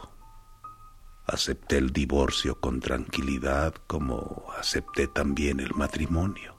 Acepté 1.31 1.77
el 1.77 1.93
divorcio 1.93 2.59
con 2.59 2.79
tranquilidad 2.79 3.75
como 3.85 4.45
acepté 4.57 5.07
también 5.07 5.59
el 5.59 5.75
matrimonio. 5.75 6.55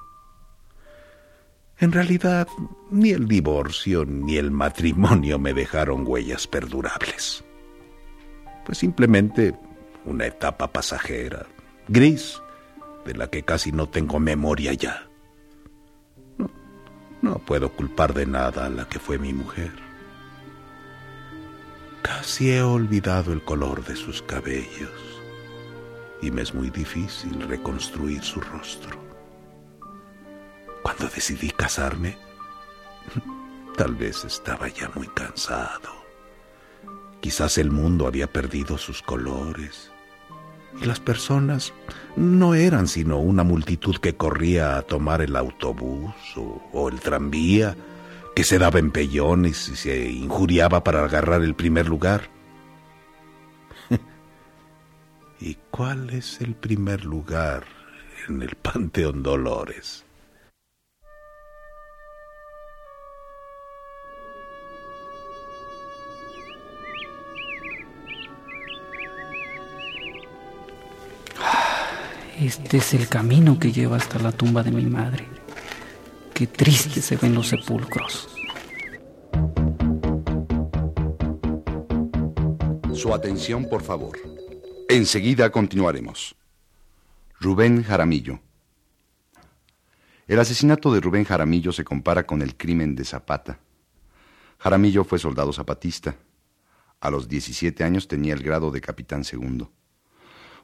En 1.78 1.90
realidad, 1.90 2.46
ni 2.88 3.10
el 3.10 3.26
divorcio 3.26 4.04
ni 4.04 4.36
el 4.36 4.52
matrimonio 4.52 5.40
me 5.40 5.54
dejaron 5.54 6.06
huellas 6.06 6.46
perdurables. 6.46 7.42
Pues 8.64 8.78
simplemente 8.78 9.56
una 10.04 10.26
etapa 10.26 10.68
pasajera, 10.68 11.46
gris, 11.88 12.40
de 13.04 13.14
la 13.14 13.28
que 13.28 13.42
casi 13.42 13.72
no 13.72 13.88
tengo 13.88 14.20
memoria 14.20 14.72
ya. 14.72 15.08
No 17.22 17.38
puedo 17.38 17.72
culpar 17.72 18.14
de 18.14 18.26
nada 18.26 18.66
a 18.66 18.70
la 18.70 18.88
que 18.88 19.00
fue 19.00 19.18
mi 19.18 19.32
mujer. 19.32 19.89
Casi 22.02 22.50
he 22.50 22.62
olvidado 22.62 23.32
el 23.32 23.42
color 23.44 23.84
de 23.84 23.96
sus 23.96 24.22
cabellos 24.22 25.20
y 26.22 26.30
me 26.30 26.42
es 26.42 26.54
muy 26.54 26.70
difícil 26.70 27.40
reconstruir 27.42 28.22
su 28.22 28.40
rostro. 28.40 28.98
Cuando 30.82 31.08
decidí 31.08 31.50
casarme, 31.50 32.18
tal 33.76 33.94
vez 33.94 34.24
estaba 34.24 34.68
ya 34.68 34.90
muy 34.94 35.08
cansado. 35.08 36.00
Quizás 37.20 37.58
el 37.58 37.70
mundo 37.70 38.06
había 38.06 38.26
perdido 38.26 38.78
sus 38.78 39.02
colores 39.02 39.90
y 40.80 40.84
las 40.84 41.00
personas 41.00 41.72
no 42.16 42.54
eran 42.54 42.86
sino 42.86 43.18
una 43.18 43.42
multitud 43.42 43.96
que 43.96 44.16
corría 44.16 44.76
a 44.76 44.82
tomar 44.82 45.20
el 45.20 45.36
autobús 45.36 46.14
o, 46.36 46.88
el 46.88 47.00
tranvía, 47.00 47.76
que 48.34 48.44
se 48.44 48.58
daba 48.58 48.78
empellones 48.78 49.68
y 49.68 49.76
se 49.76 50.10
injuriaba 50.10 50.84
para 50.84 51.04
agarrar 51.04 51.42
el 51.42 51.54
primer 51.54 51.88
lugar. 51.88 52.28
¿Y 55.40 55.56
cuál 55.70 56.10
es 56.10 56.40
el 56.40 56.54
primer 56.54 57.04
lugar 57.04 57.64
en 58.28 58.42
el 58.42 58.56
Panteón 58.56 59.22
Dolores? 59.22 60.04
Este 72.40 72.78
es 72.78 72.94
el 72.94 73.06
camino 73.06 73.58
que 73.58 73.70
lleva 73.70 73.98
hasta 73.98 74.18
la 74.18 74.32
tumba 74.32 74.62
de 74.62 74.70
mi 74.70 74.86
madre. 74.86 75.39
Qué 76.40 76.46
triste 76.46 77.02
se 77.02 77.16
ven 77.18 77.34
los 77.34 77.48
sepulcros. 77.48 78.26
Su 82.94 83.12
atención, 83.12 83.68
por 83.68 83.82
favor. 83.82 84.18
Enseguida 84.88 85.50
continuaremos. 85.50 86.34
Rubén 87.38 87.82
Jaramillo. 87.82 88.40
El 90.26 90.38
asesinato 90.38 90.90
de 90.94 91.02
Rubén 91.02 91.24
Jaramillo 91.24 91.72
se 91.72 91.84
compara 91.84 92.26
con 92.26 92.40
el 92.40 92.56
crimen 92.56 92.96
de 92.96 93.04
Zapata. 93.04 93.60
Jaramillo 94.60 95.04
fue 95.04 95.18
soldado 95.18 95.52
zapatista. 95.52 96.16
A 97.02 97.10
los 97.10 97.28
17 97.28 97.84
años 97.84 98.08
tenía 98.08 98.32
el 98.32 98.42
grado 98.42 98.70
de 98.70 98.80
capitán 98.80 99.24
segundo. 99.24 99.72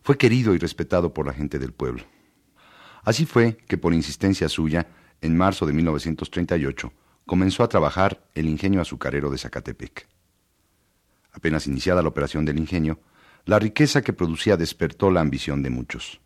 Fue 0.03 0.17
querido 0.17 0.55
y 0.55 0.59
respetado 0.59 1.13
por 1.13 1.27
la 1.27 1.35
gente 1.35 1.59
del 1.59 1.75
pueblo. 1.75 2.05
Así 3.03 3.27
fue 3.27 3.59
que, 3.69 3.77
por 3.77 3.93
insistencia 3.93 4.49
suya, 4.49 4.87
en 5.27 5.37
marzo 5.37 5.67
de 5.67 5.73
1938, 5.73 6.93
comenzó 7.27 7.63
a 7.63 7.69
trabajar 7.69 8.25
el 8.35 8.49
ingenio 8.49 8.81
azucarero 8.81 9.31
de 9.31 9.39
Zacatepec. 9.39 10.07
Apenas 11.33 11.67
iniciada 11.67 12.03
la 12.03 12.09
operación 12.09 12.45
del 12.45 12.59
ingenio, 12.59 13.01
la 13.45 13.59
riqueza 13.59 14.03
que 14.03 14.13
producía 14.13 14.57
despertó 14.57 15.11
la 15.11 15.21
ambición 15.21 15.63
de 15.63 15.71
muchos. 15.71 16.21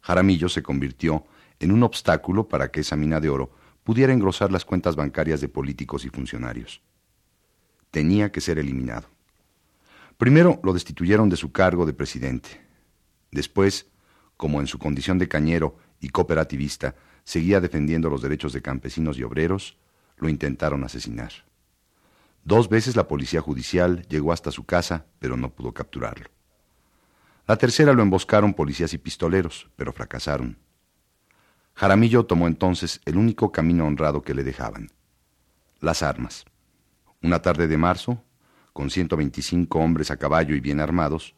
Jaramillo 0.00 0.48
se 0.48 0.62
convirtió 0.62 1.24
en 1.60 1.72
un 1.72 1.82
obstáculo 1.82 2.48
para 2.48 2.70
que 2.70 2.80
esa 2.80 2.96
mina 2.96 3.20
de 3.20 3.28
oro 3.28 3.52
pudiera 3.84 4.12
engrosar 4.12 4.50
las 4.50 4.64
cuentas 4.64 4.96
bancarias 4.96 5.40
de 5.40 5.48
políticos 5.48 6.04
y 6.04 6.08
funcionarios. 6.08 6.80
Tenía 7.90 8.32
que 8.32 8.40
ser 8.40 8.58
eliminado. 8.58 9.08
Primero 10.16 10.60
lo 10.62 10.72
destituyeron 10.72 11.28
de 11.28 11.36
su 11.36 11.52
cargo 11.52 11.86
de 11.86 11.92
presidente. 11.92 12.60
Después, 13.30 13.86
como 14.36 14.60
en 14.60 14.66
su 14.66 14.78
condición 14.78 15.18
de 15.18 15.28
cañero 15.28 15.76
y 16.00 16.08
cooperativista 16.08 16.94
seguía 17.24 17.60
defendiendo 17.60 18.08
los 18.10 18.22
derechos 18.22 18.52
de 18.52 18.62
campesinos 18.62 19.18
y 19.18 19.22
obreros, 19.22 19.76
lo 20.16 20.28
intentaron 20.28 20.84
asesinar. 20.84 21.32
Dos 22.44 22.68
veces 22.68 22.94
la 22.94 23.08
policía 23.08 23.40
judicial 23.40 24.06
llegó 24.08 24.32
hasta 24.32 24.50
su 24.50 24.64
casa, 24.64 25.06
pero 25.18 25.36
no 25.36 25.50
pudo 25.50 25.72
capturarlo. 25.72 26.28
La 27.46 27.56
tercera 27.56 27.92
lo 27.92 28.02
emboscaron 28.02 28.54
policías 28.54 28.92
y 28.94 28.98
pistoleros, 28.98 29.68
pero 29.76 29.92
fracasaron. 29.92 30.58
Jaramillo 31.74 32.24
tomó 32.26 32.46
entonces 32.46 33.00
el 33.04 33.16
único 33.16 33.50
camino 33.50 33.86
honrado 33.86 34.22
que 34.22 34.34
le 34.34 34.44
dejaban, 34.44 34.90
las 35.80 36.02
armas. 36.02 36.44
Una 37.22 37.42
tarde 37.42 37.66
de 37.66 37.76
marzo, 37.76 38.22
con 38.72 38.90
125 38.90 39.78
hombres 39.78 40.10
a 40.10 40.16
caballo 40.16 40.54
y 40.54 40.60
bien 40.60 40.80
armados, 40.80 41.34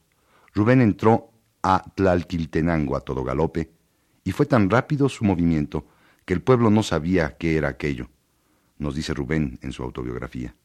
Rubén 0.55 0.81
entró 0.81 1.31
a 1.63 1.85
Tlalquiltenango 1.95 2.97
a 2.97 3.01
todo 3.01 3.25
galope, 3.25 3.73
y 4.27 4.33
fue 4.33 4.45
tan 4.45 4.69
rápido 4.69 5.09
su 5.09 5.25
movimiento 5.25 5.87
que 6.25 6.35
el 6.35 6.43
pueblo 6.43 6.69
no 6.69 6.83
sabía 6.83 7.37
qué 7.37 7.57
era 7.57 7.69
aquello, 7.69 8.09
nos 8.77 8.97
dice 8.97 9.15
Rubén 9.15 9.61
en 9.63 9.71
su 9.71 9.85
autobiografía. 9.85 10.57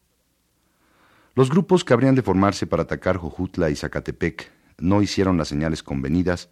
Los 1.35 1.51
grupos 1.51 1.85
que 1.85 1.93
habrían 1.93 2.15
de 2.15 2.23
formarse 2.23 2.65
para 2.65 2.83
atacar 2.83 3.17
Jojutla 3.17 3.69
y 3.69 3.75
Zacatepec 3.75 4.51
no 4.79 5.03
hicieron 5.03 5.37
las 5.37 5.47
señales 5.47 5.83
convenidas 5.83 6.49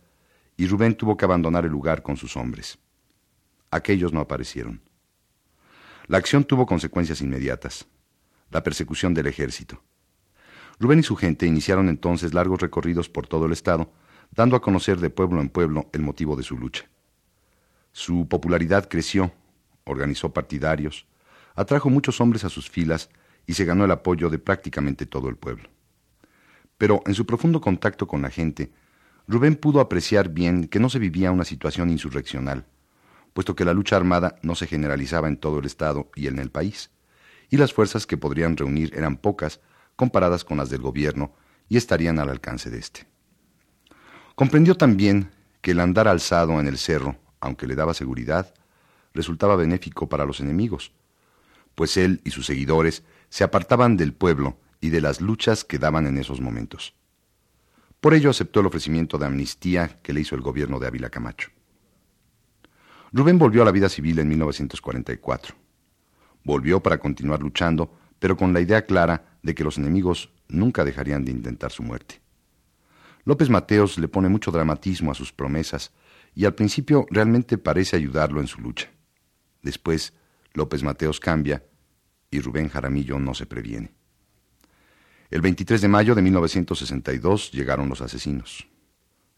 y 0.56 0.68
Rubén 0.68 0.94
tuvo 0.94 1.18
que 1.18 1.26
abandonar 1.26 1.66
el 1.66 1.72
lugar 1.72 2.04
con 2.04 2.16
sus 2.16 2.38
hombres. 2.38 2.78
Aquellos 3.72 4.14
no 4.14 4.20
aparecieron. 4.20 4.80
La 6.06 6.20
acción 6.20 6.44
tuvo 6.44 6.68
consecuencias 6.68 7.22
inmediatas. 7.22 7.88
La 8.52 8.62
persecución 8.62 9.16
del 9.16 9.26
ejército. 9.26 9.82
Rubén 10.80 11.00
y 11.00 11.04
su 11.04 11.16
gente 11.16 11.48
iniciaron 11.48 11.90
entonces 11.90 12.36
largos 12.36 12.62
recorridos 12.62 13.10
por 13.10 13.26
todo 13.26 13.48
el 13.48 13.52
estado, 13.52 13.92
dando 14.30 14.56
a 14.56 14.62
conocer 14.62 15.00
de 15.00 15.10
pueblo 15.10 15.42
en 15.42 15.50
pueblo 15.50 15.90
el 15.92 16.04
motivo 16.04 16.36
de 16.36 16.44
su 16.44 16.56
lucha. 16.56 16.88
Su 17.92 18.28
popularidad 18.28 18.88
creció, 18.88 19.32
organizó 19.84 20.34
partidarios, 20.34 21.06
atrajo 21.56 21.90
muchos 21.90 22.22
hombres 22.22 22.44
a 22.44 22.50
sus 22.50 22.70
filas 22.70 23.10
y 23.46 23.54
se 23.54 23.66
ganó 23.66 23.86
el 23.86 23.92
apoyo 23.92 24.30
de 24.30 24.40
prácticamente 24.40 25.06
todo 25.06 25.30
el 25.30 25.36
pueblo. 25.36 25.70
Pero 26.78 27.02
en 27.06 27.14
su 27.14 27.26
profundo 27.26 27.60
contacto 27.60 28.08
con 28.08 28.22
la 28.22 28.30
gente, 28.30 28.72
Rubén 29.28 29.56
pudo 29.56 29.80
apreciar 29.80 30.30
bien 30.30 30.68
que 30.68 30.80
no 30.80 30.90
se 30.90 31.00
vivía 31.00 31.32
una 31.32 31.46
situación 31.46 31.90
insurreccional, 31.90 32.66
puesto 33.34 33.56
que 33.56 33.66
la 33.66 33.74
lucha 33.74 33.96
armada 33.96 34.38
no 34.42 34.56
se 34.56 34.68
generalizaba 34.68 35.28
en 35.28 35.38
todo 35.38 35.60
el 35.60 35.66
Estado 35.66 36.10
y 36.16 36.28
en 36.28 36.40
el 36.40 36.52
país, 36.52 36.92
y 37.50 37.58
las 37.58 37.74
fuerzas 37.74 38.08
que 38.08 38.18
podrían 38.18 38.56
reunir 38.56 38.94
eran 38.96 39.18
pocas 39.18 39.60
comparadas 39.96 40.46
con 40.46 40.58
las 40.58 40.70
del 40.70 40.82
gobierno 40.82 41.34
y 41.68 41.78
estarían 41.78 42.20
al 42.20 42.30
alcance 42.30 42.70
de 42.70 42.80
éste. 42.80 43.06
Comprendió 44.36 44.76
también 44.76 45.32
que 45.62 45.72
el 45.72 45.80
andar 45.80 46.08
alzado 46.08 46.60
en 46.60 46.68
el 46.68 46.78
cerro, 46.78 47.18
aunque 47.40 47.68
le 47.68 47.76
daba 47.76 47.94
seguridad, 47.94 48.54
resultaba 49.14 49.56
benéfico 49.56 50.08
para 50.10 50.26
los 50.26 50.40
enemigos, 50.40 50.92
pues 51.76 51.98
él 51.98 52.22
y 52.24 52.32
sus 52.32 52.46
seguidores 52.46 53.04
se 53.30 53.44
apartaban 53.44 53.98
del 53.98 54.14
pueblo 54.14 54.58
y 54.82 54.90
de 54.90 55.02
las 55.02 55.22
luchas 55.22 55.64
que 55.64 55.80
daban 55.80 56.08
en 56.08 56.18
esos 56.18 56.42
momentos. 56.42 56.94
Por 58.00 58.14
ello 58.14 58.30
aceptó 58.30 58.62
el 58.62 58.66
ofrecimiento 58.66 59.18
de 59.18 59.26
amnistía 59.26 60.00
que 60.02 60.14
le 60.14 60.22
hizo 60.22 60.36
el 60.36 60.42
gobierno 60.42 60.80
de 60.80 60.88
Ávila 60.88 61.10
Camacho. 61.10 61.50
Rubén 63.12 63.40
volvió 63.40 63.62
a 63.62 63.66
la 63.66 63.72
vida 63.72 63.90
civil 63.90 64.20
en 64.20 64.30
1944. 64.30 65.56
Volvió 66.44 66.82
para 66.82 67.00
continuar 67.00 67.42
luchando, 67.42 67.94
pero 68.20 68.38
con 68.38 68.54
la 68.54 68.62
idea 68.62 68.86
clara 68.86 69.38
de 69.42 69.56
que 69.56 69.64
los 69.64 69.78
enemigos 69.78 70.30
nunca 70.48 70.86
dejarían 70.86 71.26
de 71.26 71.32
intentar 71.32 71.72
su 71.72 71.84
muerte. 71.84 72.22
López 73.26 73.50
Mateos 73.50 73.98
le 73.98 74.08
pone 74.08 74.30
mucho 74.30 74.52
dramatismo 74.52 75.12
a 75.12 75.16
sus 75.16 75.34
promesas 75.34 75.92
y 76.36 76.46
al 76.46 76.56
principio 76.56 77.06
realmente 77.10 77.58
parece 77.58 77.96
ayudarlo 77.96 78.40
en 78.40 78.48
su 78.48 78.62
lucha. 78.62 78.90
Después, 79.62 80.14
López 80.54 80.84
Mateos 80.84 81.20
cambia 81.20 81.64
y 82.32 82.40
Rubén 82.40 82.70
Jaramillo 82.70 83.20
no 83.20 83.34
se 83.34 83.46
previene. 83.46 83.92
El 85.30 85.42
23 85.42 85.82
de 85.82 85.88
mayo 85.88 86.16
de 86.16 86.22
1962 86.22 87.52
llegaron 87.52 87.90
los 87.90 88.02
asesinos. 88.02 88.68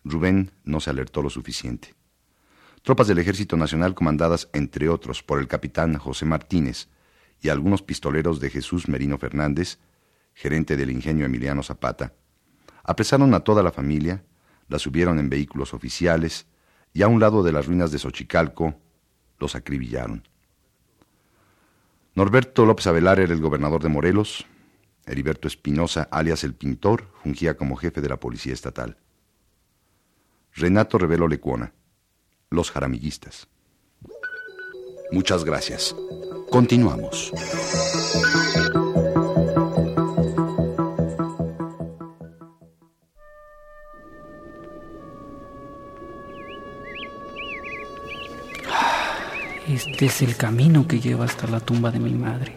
Rubén 0.03 0.51
no 0.63 0.79
se 0.79 0.89
alertó 0.89 1.21
lo 1.21 1.29
suficiente. 1.29 1.95
Tropas 2.81 3.07
del 3.07 3.19
Ejército 3.19 3.57
Nacional 3.57 3.93
comandadas, 3.93 4.49
entre 4.53 4.89
otros, 4.89 5.21
por 5.21 5.39
el 5.39 5.47
capitán 5.47 5.97
José 5.97 6.25
Martínez 6.25 6.87
y 7.41 7.49
algunos 7.49 7.81
pistoleros 7.81 8.39
de 8.39 8.49
Jesús 8.49 8.87
Merino 8.87 9.17
Fernández, 9.17 9.79
gerente 10.33 10.77
del 10.77 10.91
ingenio 10.91 11.25
Emiliano 11.25 11.61
Zapata, 11.61 12.13
apresaron 12.83 13.33
a 13.33 13.41
toda 13.41 13.61
la 13.61 13.71
familia, 13.71 14.23
la 14.67 14.79
subieron 14.79 15.19
en 15.19 15.29
vehículos 15.29 15.73
oficiales 15.73 16.47
y 16.93 17.01
a 17.03 17.07
un 17.07 17.19
lado 17.19 17.43
de 17.43 17.51
las 17.51 17.67
ruinas 17.67 17.91
de 17.91 17.99
Xochicalco 17.99 18.75
los 19.39 19.55
acribillaron. 19.55 20.27
Norberto 22.13 22.65
López 22.65 22.87
Avelar 22.87 23.19
era 23.19 23.33
el 23.33 23.41
gobernador 23.41 23.81
de 23.81 23.89
Morelos, 23.89 24.45
Heriberto 25.05 25.47
Espinosa, 25.47 26.07
alias 26.11 26.43
el 26.43 26.53
pintor, 26.53 27.07
fungía 27.23 27.55
como 27.55 27.75
jefe 27.75 28.01
de 28.01 28.09
la 28.09 28.19
policía 28.19 28.53
estatal. 28.53 28.97
Renato 30.53 30.97
Revelo 30.97 31.27
Lecuona, 31.27 31.73
los 32.49 32.71
jaramillistas. 32.71 33.47
Muchas 35.11 35.43
gracias. 35.43 35.95
Continuamos. 36.49 37.31
Este 49.87 50.05
es 50.05 50.21
el 50.21 50.35
camino 50.35 50.87
que 50.87 50.99
lleva 50.99 51.25
hasta 51.25 51.47
la 51.47 51.59
tumba 51.59 51.89
de 51.89 51.99
mi 51.99 52.13
madre. 52.13 52.55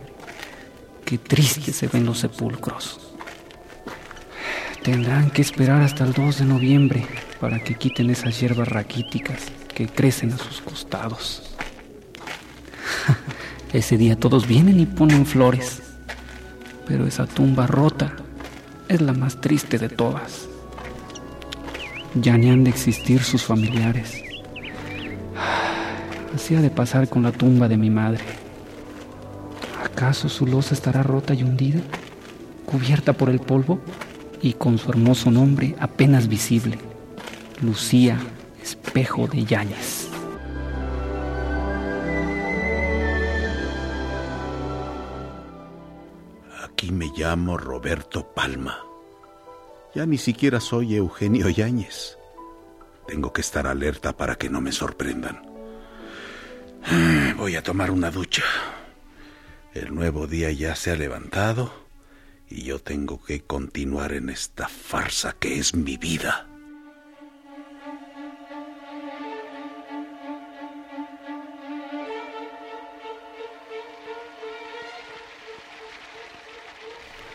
Qué 1.07 1.17
triste 1.17 1.73
se 1.73 1.87
ven 1.89 2.05
los 2.05 2.19
sepulcros. 2.19 3.01
Tendrán 4.83 5.31
que 5.31 5.41
esperar 5.41 5.81
hasta 5.81 6.05
el 6.05 6.13
2 6.13 6.41
de 6.41 6.45
noviembre 6.45 7.07
para 7.41 7.61
que 7.61 7.77
quiten 7.77 8.11
esas 8.11 8.39
hierbas 8.39 8.69
raquíticas 8.69 9.39
que 9.75 9.87
crecen 9.89 10.35
a 10.35 10.37
sus 10.37 10.61
costados. 10.61 11.55
Ese 13.73 13.97
día 13.97 14.17
todos 14.17 14.47
vienen 14.47 14.79
y 14.79 14.85
ponen 14.85 15.25
flores, 15.25 15.83
pero 16.87 17.07
esa 17.07 17.27
tumba 17.27 17.67
rota 17.67 18.17
es 18.87 19.01
la 19.01 19.15
más 19.15 19.41
triste 19.41 19.79
de 19.79 19.89
todas. 19.89 20.47
Ya 22.15 22.37
ni 22.37 22.51
han 22.51 22.65
de 22.65 22.71
existir 22.71 23.23
sus 23.23 23.43
familiares. 23.43 24.25
Así 26.35 26.57
ha 26.57 26.61
de 26.61 26.71
pasar 26.71 27.09
con 27.09 27.23
la 27.23 27.31
tumba 27.31 27.69
de 27.69 27.77
mi 27.77 27.91
madre. 27.91 28.25
¿Acaso 29.85 30.29
su 30.29 30.47
losa 30.47 30.75
estará 30.75 31.05
rota 31.05 31.33
y 31.33 31.45
hundida, 31.45 31.81
cubierta 32.67 33.13
por 33.13 33.31
el 33.31 33.39
polvo 33.39 33.79
y 34.43 34.55
con 34.55 34.77
su 34.79 34.91
hermoso 34.91 35.31
nombre 35.31 35.77
apenas 35.79 36.27
visible? 36.27 36.79
Lucía 37.63 38.19
Espejo 38.61 39.29
de 39.29 39.45
Yáñez. 39.45 40.09
Aquí 46.65 46.91
me 46.91 47.13
llamo 47.17 47.57
Roberto 47.57 48.35
Palma. 48.35 48.79
Ya 49.95 50.05
ni 50.05 50.19
siquiera 50.19 50.59
soy 50.59 50.97
Eugenio 50.97 51.49
Yáñez. 51.49 52.19
Tengo 53.07 53.33
que 53.33 53.43
estar 53.43 53.69
alerta 53.69 54.17
para 54.17 54.35
que 54.35 54.51
no 54.51 54.61
me 54.61 54.73
sorprendan. 54.73 55.54
Voy 57.37 57.57
a 57.57 57.63
tomar 57.63 57.91
una 57.91 58.11
ducha. 58.11 58.43
El 59.73 59.95
nuevo 59.95 60.27
día 60.27 60.51
ya 60.53 60.75
se 60.77 60.91
ha 60.91 60.97
levantado 60.97 61.73
y 62.49 62.63
yo 62.63 62.79
tengo 62.79 63.23
que 63.23 63.41
continuar 63.43 64.13
en 64.13 64.29
esta 64.29 64.69
farsa 64.69 65.35
que 65.39 65.59
es 65.59 65.75
mi 65.75 65.97
vida. 65.97 66.47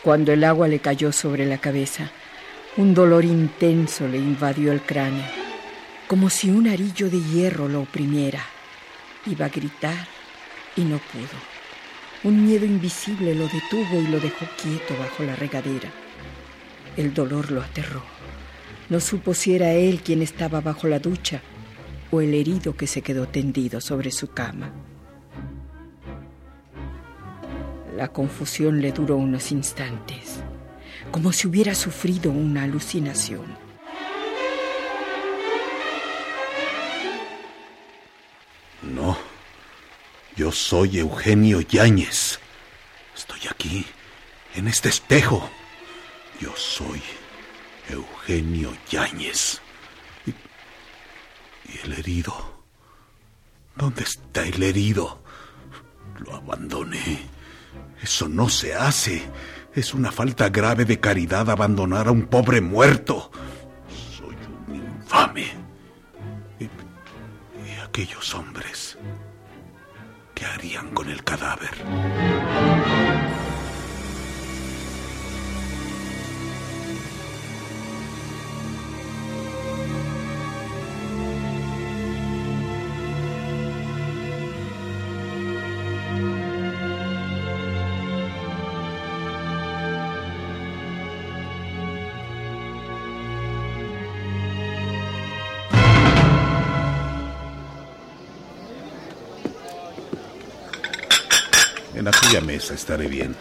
Cuando 0.04 0.32
el 0.32 0.44
agua 0.44 0.68
le 0.68 0.80
cayó 0.80 1.12
sobre 1.12 1.46
la 1.46 1.58
cabeza, 1.58 2.10
un 2.78 2.94
dolor 2.94 3.26
intenso 3.26 4.08
le 4.08 4.18
invadió 4.18 4.72
el 4.72 4.82
cráneo, 4.82 5.26
como 6.08 6.30
si 6.30 6.50
un 6.50 6.68
arillo 6.68 7.10
de 7.10 7.22
hierro 7.22 7.68
lo 7.68 7.82
oprimiera. 7.82 8.42
Iba 9.26 9.46
a 9.46 9.50
gritar 9.50 10.08
y 10.76 10.82
no 10.82 10.98
pudo. 10.98 11.38
Un 12.24 12.46
miedo 12.46 12.66
invisible 12.66 13.36
lo 13.36 13.48
detuvo 13.48 14.00
y 14.00 14.08
lo 14.08 14.20
dejó 14.20 14.46
quieto 14.62 14.96
bajo 14.98 15.24
la 15.24 15.36
regadera. 15.36 15.90
El 16.98 17.14
dolor 17.14 17.52
lo 17.52 17.62
aterró. 17.62 18.04
No 18.90 19.00
supo 19.00 19.34
si 19.34 19.56
era 19.56 19.72
él 19.72 20.02
quien 20.02 20.22
estaba 20.22 20.62
bajo 20.62 20.88
la 20.88 21.00
ducha 21.00 21.42
o 22.12 22.22
el 22.22 22.34
herido 22.34 22.76
que 22.76 22.88
se 22.88 23.02
quedó 23.02 23.28
tendido 23.28 23.82
sobre 23.82 24.12
su 24.12 24.30
cama. 24.30 24.72
La 27.96 28.08
confusión 28.08 28.82
le 28.82 28.92
duró 28.92 29.18
unos 29.18 29.52
instantes, 29.52 30.42
como 31.12 31.32
si 31.34 31.48
hubiera 31.48 31.76
sufrido 31.76 32.32
una 32.32 32.64
alucinación. 32.64 33.69
Yo 40.40 40.54
soy 40.54 41.00
Eugenio 41.00 41.60
Yáñez. 41.60 42.40
Estoy 43.14 43.42
aquí, 43.52 43.86
en 44.56 44.70
este 44.70 44.88
espejo. 44.88 45.50
Yo 46.40 46.56
soy 46.56 47.02
Eugenio 47.90 48.72
Yáñez. 48.90 49.60
¿Y, 50.26 50.34
el 51.84 51.92
herido? 51.92 52.64
¿Dónde 53.76 54.04
está 54.04 54.44
el 54.44 54.64
herido? 54.64 55.22
Lo 56.20 56.36
abandoné. 56.36 57.20
Eso 58.02 58.30
no 58.30 58.48
se 58.48 58.74
hace. 58.74 59.22
Es 59.76 59.94
una 59.94 60.10
falta 60.10 60.48
grave 60.48 60.86
de 60.86 61.02
caridad 61.02 61.50
abandonar 61.50 62.08
a 62.08 62.12
un 62.12 62.28
pobre 62.28 62.62
muerto. 62.62 63.30
Soy 64.18 64.38
un 64.70 64.76
infame. 64.76 65.48
Y 66.62 66.70
aquellos 67.82 68.34
hombres, 68.34 68.98
¿qué 70.40 70.46
harían 70.46 70.90
con 70.92 71.10
el 71.10 71.22
cadáver? 71.22 71.72
Aquella 102.30 102.46
mesa 102.46 102.76
estaré 102.76 103.08
bien. 103.08 103.36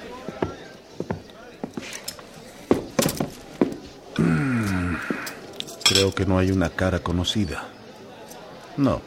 Mm, 4.16 4.94
Creo 5.84 6.14
que 6.14 6.24
no 6.24 6.38
hay 6.38 6.50
una 6.50 6.70
cara 6.70 7.00
conocida. 7.00 7.68
No. 8.78 9.02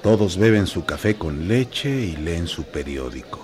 Todos 0.00 0.36
beben 0.36 0.68
su 0.68 0.84
café 0.84 1.16
con 1.16 1.48
leche 1.48 1.90
y 1.90 2.18
leen 2.18 2.46
su 2.46 2.66
periódico. 2.66 3.40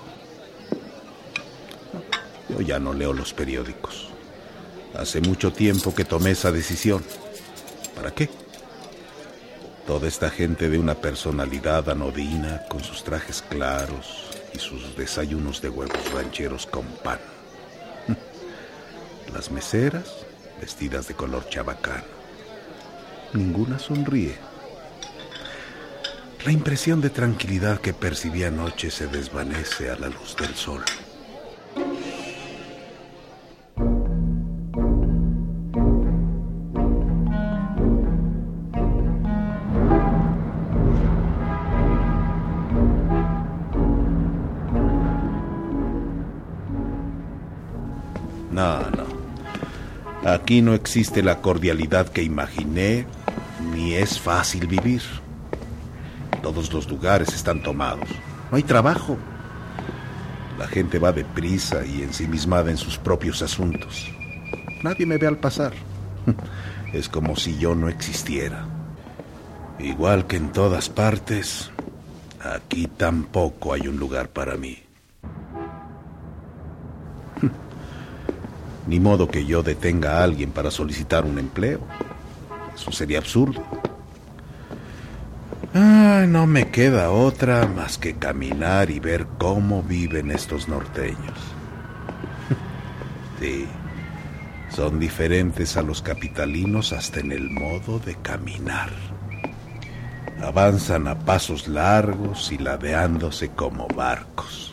Yo 2.50 2.60
ya 2.60 2.78
no 2.78 2.92
leo 2.92 3.12
los 3.12 3.34
periódicos. 3.34 4.10
Hace 4.96 5.20
mucho 5.20 5.52
tiempo 5.52 5.92
que 5.92 6.04
tomé 6.04 6.30
esa 6.30 6.52
decisión. 6.52 7.02
¿Para 7.96 8.12
qué? 8.12 8.30
Toda 9.84 10.06
esta 10.06 10.30
gente 10.30 10.70
de 10.70 10.78
una 10.78 10.94
personalidad 10.94 11.90
anodina, 11.90 12.62
con 12.68 12.84
sus 12.84 13.02
trajes 13.02 13.42
claros 13.42 14.23
y 14.54 14.58
sus 14.58 14.96
desayunos 14.96 15.60
de 15.60 15.68
huevos 15.68 16.12
rancheros 16.12 16.66
con 16.66 16.86
pan. 17.02 17.18
Las 19.34 19.50
meseras, 19.50 20.24
vestidas 20.60 21.08
de 21.08 21.14
color 21.14 21.48
chabacano. 21.48 22.04
Ninguna 23.32 23.78
sonríe. 23.78 24.36
La 26.44 26.52
impresión 26.52 27.00
de 27.00 27.10
tranquilidad 27.10 27.80
que 27.80 27.92
percibí 27.92 28.44
anoche 28.44 28.90
se 28.90 29.06
desvanece 29.08 29.90
a 29.90 29.96
la 29.96 30.08
luz 30.08 30.36
del 30.36 30.54
sol. 30.54 30.84
Aquí 50.44 50.60
no 50.60 50.74
existe 50.74 51.22
la 51.22 51.40
cordialidad 51.40 52.10
que 52.10 52.22
imaginé, 52.22 53.06
ni 53.72 53.94
es 53.94 54.20
fácil 54.20 54.66
vivir. 54.66 55.00
Todos 56.42 56.70
los 56.70 56.86
lugares 56.86 57.32
están 57.32 57.62
tomados. 57.62 58.06
No 58.50 58.58
hay 58.58 58.62
trabajo. 58.62 59.16
La 60.58 60.66
gente 60.66 60.98
va 60.98 61.12
deprisa 61.12 61.86
y 61.86 62.02
ensimismada 62.02 62.70
en 62.70 62.76
sus 62.76 62.98
propios 62.98 63.40
asuntos. 63.40 64.06
Nadie 64.82 65.06
me 65.06 65.16
ve 65.16 65.28
al 65.28 65.38
pasar. 65.38 65.72
Es 66.92 67.08
como 67.08 67.36
si 67.36 67.56
yo 67.56 67.74
no 67.74 67.88
existiera. 67.88 68.66
Igual 69.78 70.26
que 70.26 70.36
en 70.36 70.52
todas 70.52 70.90
partes, 70.90 71.70
aquí 72.42 72.86
tampoco 72.86 73.72
hay 73.72 73.88
un 73.88 73.96
lugar 73.96 74.28
para 74.28 74.58
mí. 74.58 74.76
Ni 78.86 79.00
modo 79.00 79.28
que 79.28 79.46
yo 79.46 79.62
detenga 79.62 80.18
a 80.18 80.24
alguien 80.24 80.50
para 80.50 80.70
solicitar 80.70 81.24
un 81.24 81.38
empleo. 81.38 81.80
Eso 82.74 82.92
sería 82.92 83.18
absurdo. 83.18 83.64
Ah, 85.74 86.24
no 86.28 86.46
me 86.46 86.70
queda 86.70 87.10
otra 87.10 87.66
más 87.66 87.98
que 87.98 88.14
caminar 88.14 88.90
y 88.90 89.00
ver 89.00 89.26
cómo 89.38 89.82
viven 89.82 90.30
estos 90.30 90.68
norteños. 90.68 91.38
Sí, 93.40 93.66
son 94.70 95.00
diferentes 95.00 95.76
a 95.76 95.82
los 95.82 96.00
capitalinos 96.00 96.92
hasta 96.92 97.20
en 97.20 97.32
el 97.32 97.50
modo 97.50 97.98
de 97.98 98.14
caminar. 98.14 98.90
Avanzan 100.40 101.08
a 101.08 101.18
pasos 101.18 101.66
largos 101.66 102.52
y 102.52 102.58
ladeándose 102.58 103.48
como 103.50 103.88
barcos. 103.88 104.63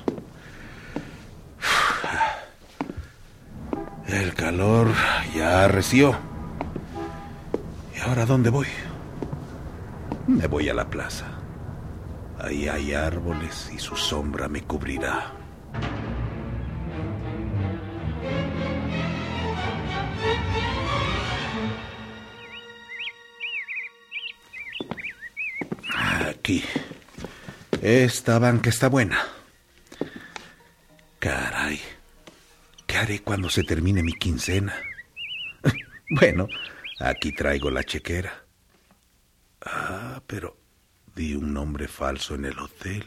El 4.12 4.34
calor 4.34 4.90
ya 5.34 5.64
arreció. 5.64 6.18
¿Y 7.96 8.00
ahora 8.02 8.26
dónde 8.26 8.50
voy? 8.50 8.68
Me 10.28 10.48
voy 10.48 10.68
a 10.68 10.74
la 10.74 10.90
plaza. 10.90 11.28
Ahí 12.38 12.68
hay 12.68 12.94
árboles 12.94 13.72
y 13.74 13.80
su 13.80 13.96
sombra 13.96 14.50
me 14.50 14.64
cubrirá. 14.64 15.32
Aquí. 26.30 26.66
Esta 27.82 28.40
banca 28.40 28.70
está 28.70 28.90
buena. 28.90 29.20
Caray. 31.20 31.80
¿Qué 32.92 32.98
haré 32.98 33.20
cuando 33.22 33.50
se 33.50 33.64
termine 33.64 34.04
mi 34.04 34.12
quincena? 34.12 34.76
Bueno, 36.10 36.50
aquí 37.00 37.32
traigo 37.32 37.72
la 37.72 37.86
chequera. 37.86 38.44
Ah, 39.62 40.22
pero 40.28 40.58
di 41.16 41.34
un 41.36 41.54
nombre 41.54 41.88
falso 41.88 42.36
en 42.36 42.44
el 42.44 42.60
hotel. 42.60 43.06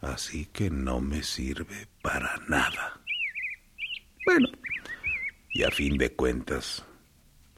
Así 0.00 0.46
que 0.46 0.70
no 0.70 1.00
me 1.00 1.22
sirve 1.22 1.86
para 2.02 2.36
nada. 2.48 3.00
Bueno, 4.26 4.48
y 5.52 5.62
a 5.62 5.70
fin 5.70 5.96
de 5.96 6.12
cuentas, 6.12 6.84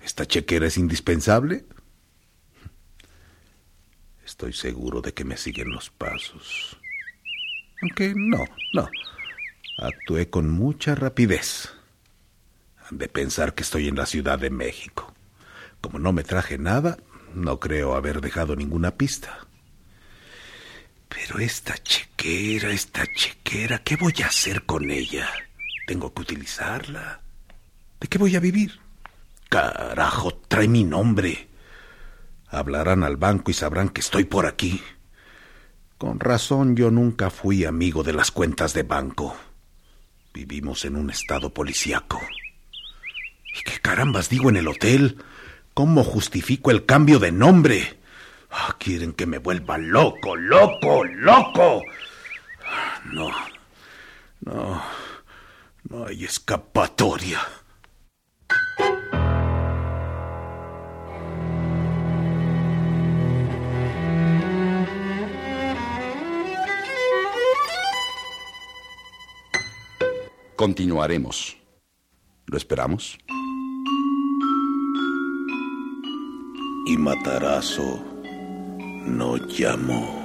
¿esta 0.03 0.27
chequera 0.27 0.66
es 0.66 0.77
indispensable? 0.77 1.64
Estoy 4.23 4.53
seguro 4.53 5.01
de 5.01 5.14
que 5.14 5.25
me 5.25 5.38
siguen 5.38 5.70
los 5.70 5.88
pasos. 5.88 6.79
Aunque 7.81 8.12
no, 8.14 8.44
no. 8.75 8.87
Actué 9.76 10.30
con 10.30 10.50
mucha 10.50 10.94
rapidez. 10.94 11.72
Han 12.88 12.98
de 12.98 13.08
pensar 13.08 13.54
que 13.54 13.64
estoy 13.64 13.88
en 13.88 13.96
la 13.96 14.06
Ciudad 14.06 14.38
de 14.38 14.50
México. 14.50 15.12
Como 15.80 15.98
no 15.98 16.12
me 16.12 16.22
traje 16.22 16.58
nada, 16.58 16.96
no 17.34 17.58
creo 17.58 17.96
haber 17.96 18.20
dejado 18.20 18.54
ninguna 18.54 18.92
pista. 18.92 19.46
Pero 21.08 21.40
esta 21.40 21.76
chequera, 21.78 22.70
esta 22.70 23.04
chequera, 23.06 23.80
¿qué 23.80 23.96
voy 23.96 24.14
a 24.22 24.28
hacer 24.28 24.64
con 24.64 24.90
ella? 24.90 25.28
¿Tengo 25.87 26.14
que 26.14 26.22
utilizarla? 26.22 27.20
¿De 28.00 28.06
qué 28.06 28.18
voy 28.18 28.37
a 28.37 28.40
vivir? 28.40 28.78
Carajo, 29.48 30.34
trae 30.48 30.68
mi 30.68 30.84
nombre. 30.84 31.48
Hablarán 32.48 33.02
al 33.02 33.16
banco 33.16 33.50
y 33.50 33.54
sabrán 33.54 33.88
que 33.88 34.00
estoy 34.00 34.24
por 34.24 34.46
aquí. 34.46 34.80
Con 35.98 36.20
razón 36.20 36.76
yo 36.76 36.90
nunca 36.90 37.30
fui 37.30 37.64
amigo 37.64 38.04
de 38.04 38.12
las 38.12 38.30
cuentas 38.30 38.72
de 38.72 38.84
banco. 38.84 39.37
Vivimos 40.35 40.85
en 40.85 40.97
un 40.97 41.11
estado 41.11 41.55
policíaco. 41.55 42.20
¿Y 43.57 43.62
qué 43.62 43.81
carambas 43.81 44.29
digo 44.29 44.51
en 44.51 44.57
el 44.57 44.66
hotel? 44.66 45.18
¿Cómo 45.75 46.03
justifico 46.03 46.73
el 46.73 46.85
cambio 46.85 47.20
de 47.20 47.31
nombre? 47.31 48.01
Ah, 48.51 48.75
quieren 48.77 49.12
que 49.12 49.27
me 49.27 49.38
vuelva 49.38 49.79
loco, 49.79 50.35
loco, 50.35 51.05
loco. 51.05 51.83
No, 53.12 53.31
no, 54.40 54.83
no 55.88 56.07
hay 56.07 56.25
escapatoria. 56.25 57.40
Continuaremos. 70.57 71.57
¿Lo 72.47 72.57
esperamos? 72.57 73.19
Y 76.87 76.97
Matarazo 76.97 78.05
no 79.07 79.37
llamó. 79.49 80.23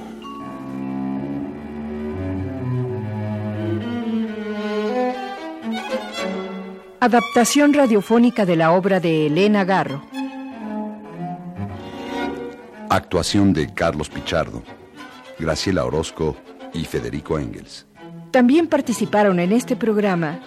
Adaptación 7.00 7.72
radiofónica 7.72 8.44
de 8.44 8.56
la 8.56 8.72
obra 8.72 9.00
de 9.00 9.26
Elena 9.26 9.64
Garro. 9.64 10.02
Actuación 12.88 13.52
de 13.52 13.72
Carlos 13.72 14.10
Pichardo, 14.10 14.62
Graciela 15.38 15.84
Orozco 15.84 16.36
y 16.74 16.84
Federico 16.84 17.38
Engels. 17.38 17.89
También 18.30 18.68
participaron 18.68 19.40
en 19.40 19.52
este 19.52 19.74
programa 19.74 20.40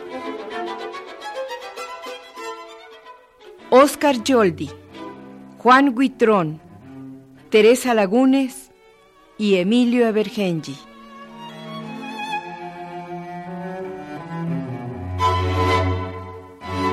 Oscar 3.70 4.24
Yoldi, 4.24 4.70
Juan 5.58 5.94
Guitrón, 5.94 6.62
Teresa 7.50 7.94
Lagunes 7.94 8.72
y 9.38 9.56
Emilio 9.56 10.08
Evergengi. 10.08 10.78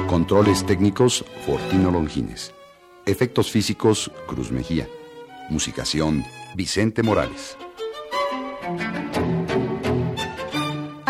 Controles 0.09 0.67
técnicos 0.67 1.25
Fortino 1.47 1.93
Longines. 1.93 2.53
Efectos 3.07 3.51
físicos 3.51 4.11
Cruz 4.27 4.51
Mejía. 4.51 4.89
Musicación 5.51 6.25
Vicente 6.57 7.03
Morales. 7.05 7.57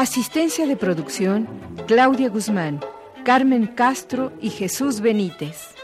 Asistencia 0.00 0.66
de 0.66 0.78
producción 0.78 1.46
Claudia 1.86 2.30
Guzmán, 2.30 2.80
Carmen 3.22 3.66
Castro 3.66 4.32
y 4.40 4.48
Jesús 4.48 5.02
Benítez. 5.02 5.74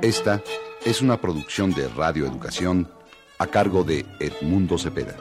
Esta 0.00 0.40
es 0.86 1.02
una 1.02 1.20
producción 1.20 1.74
de 1.74 1.86
Radio 1.88 2.24
Educación 2.24 2.90
a 3.36 3.46
cargo 3.46 3.84
de 3.84 4.06
Edmundo 4.18 4.78
Cepeda. 4.78 5.16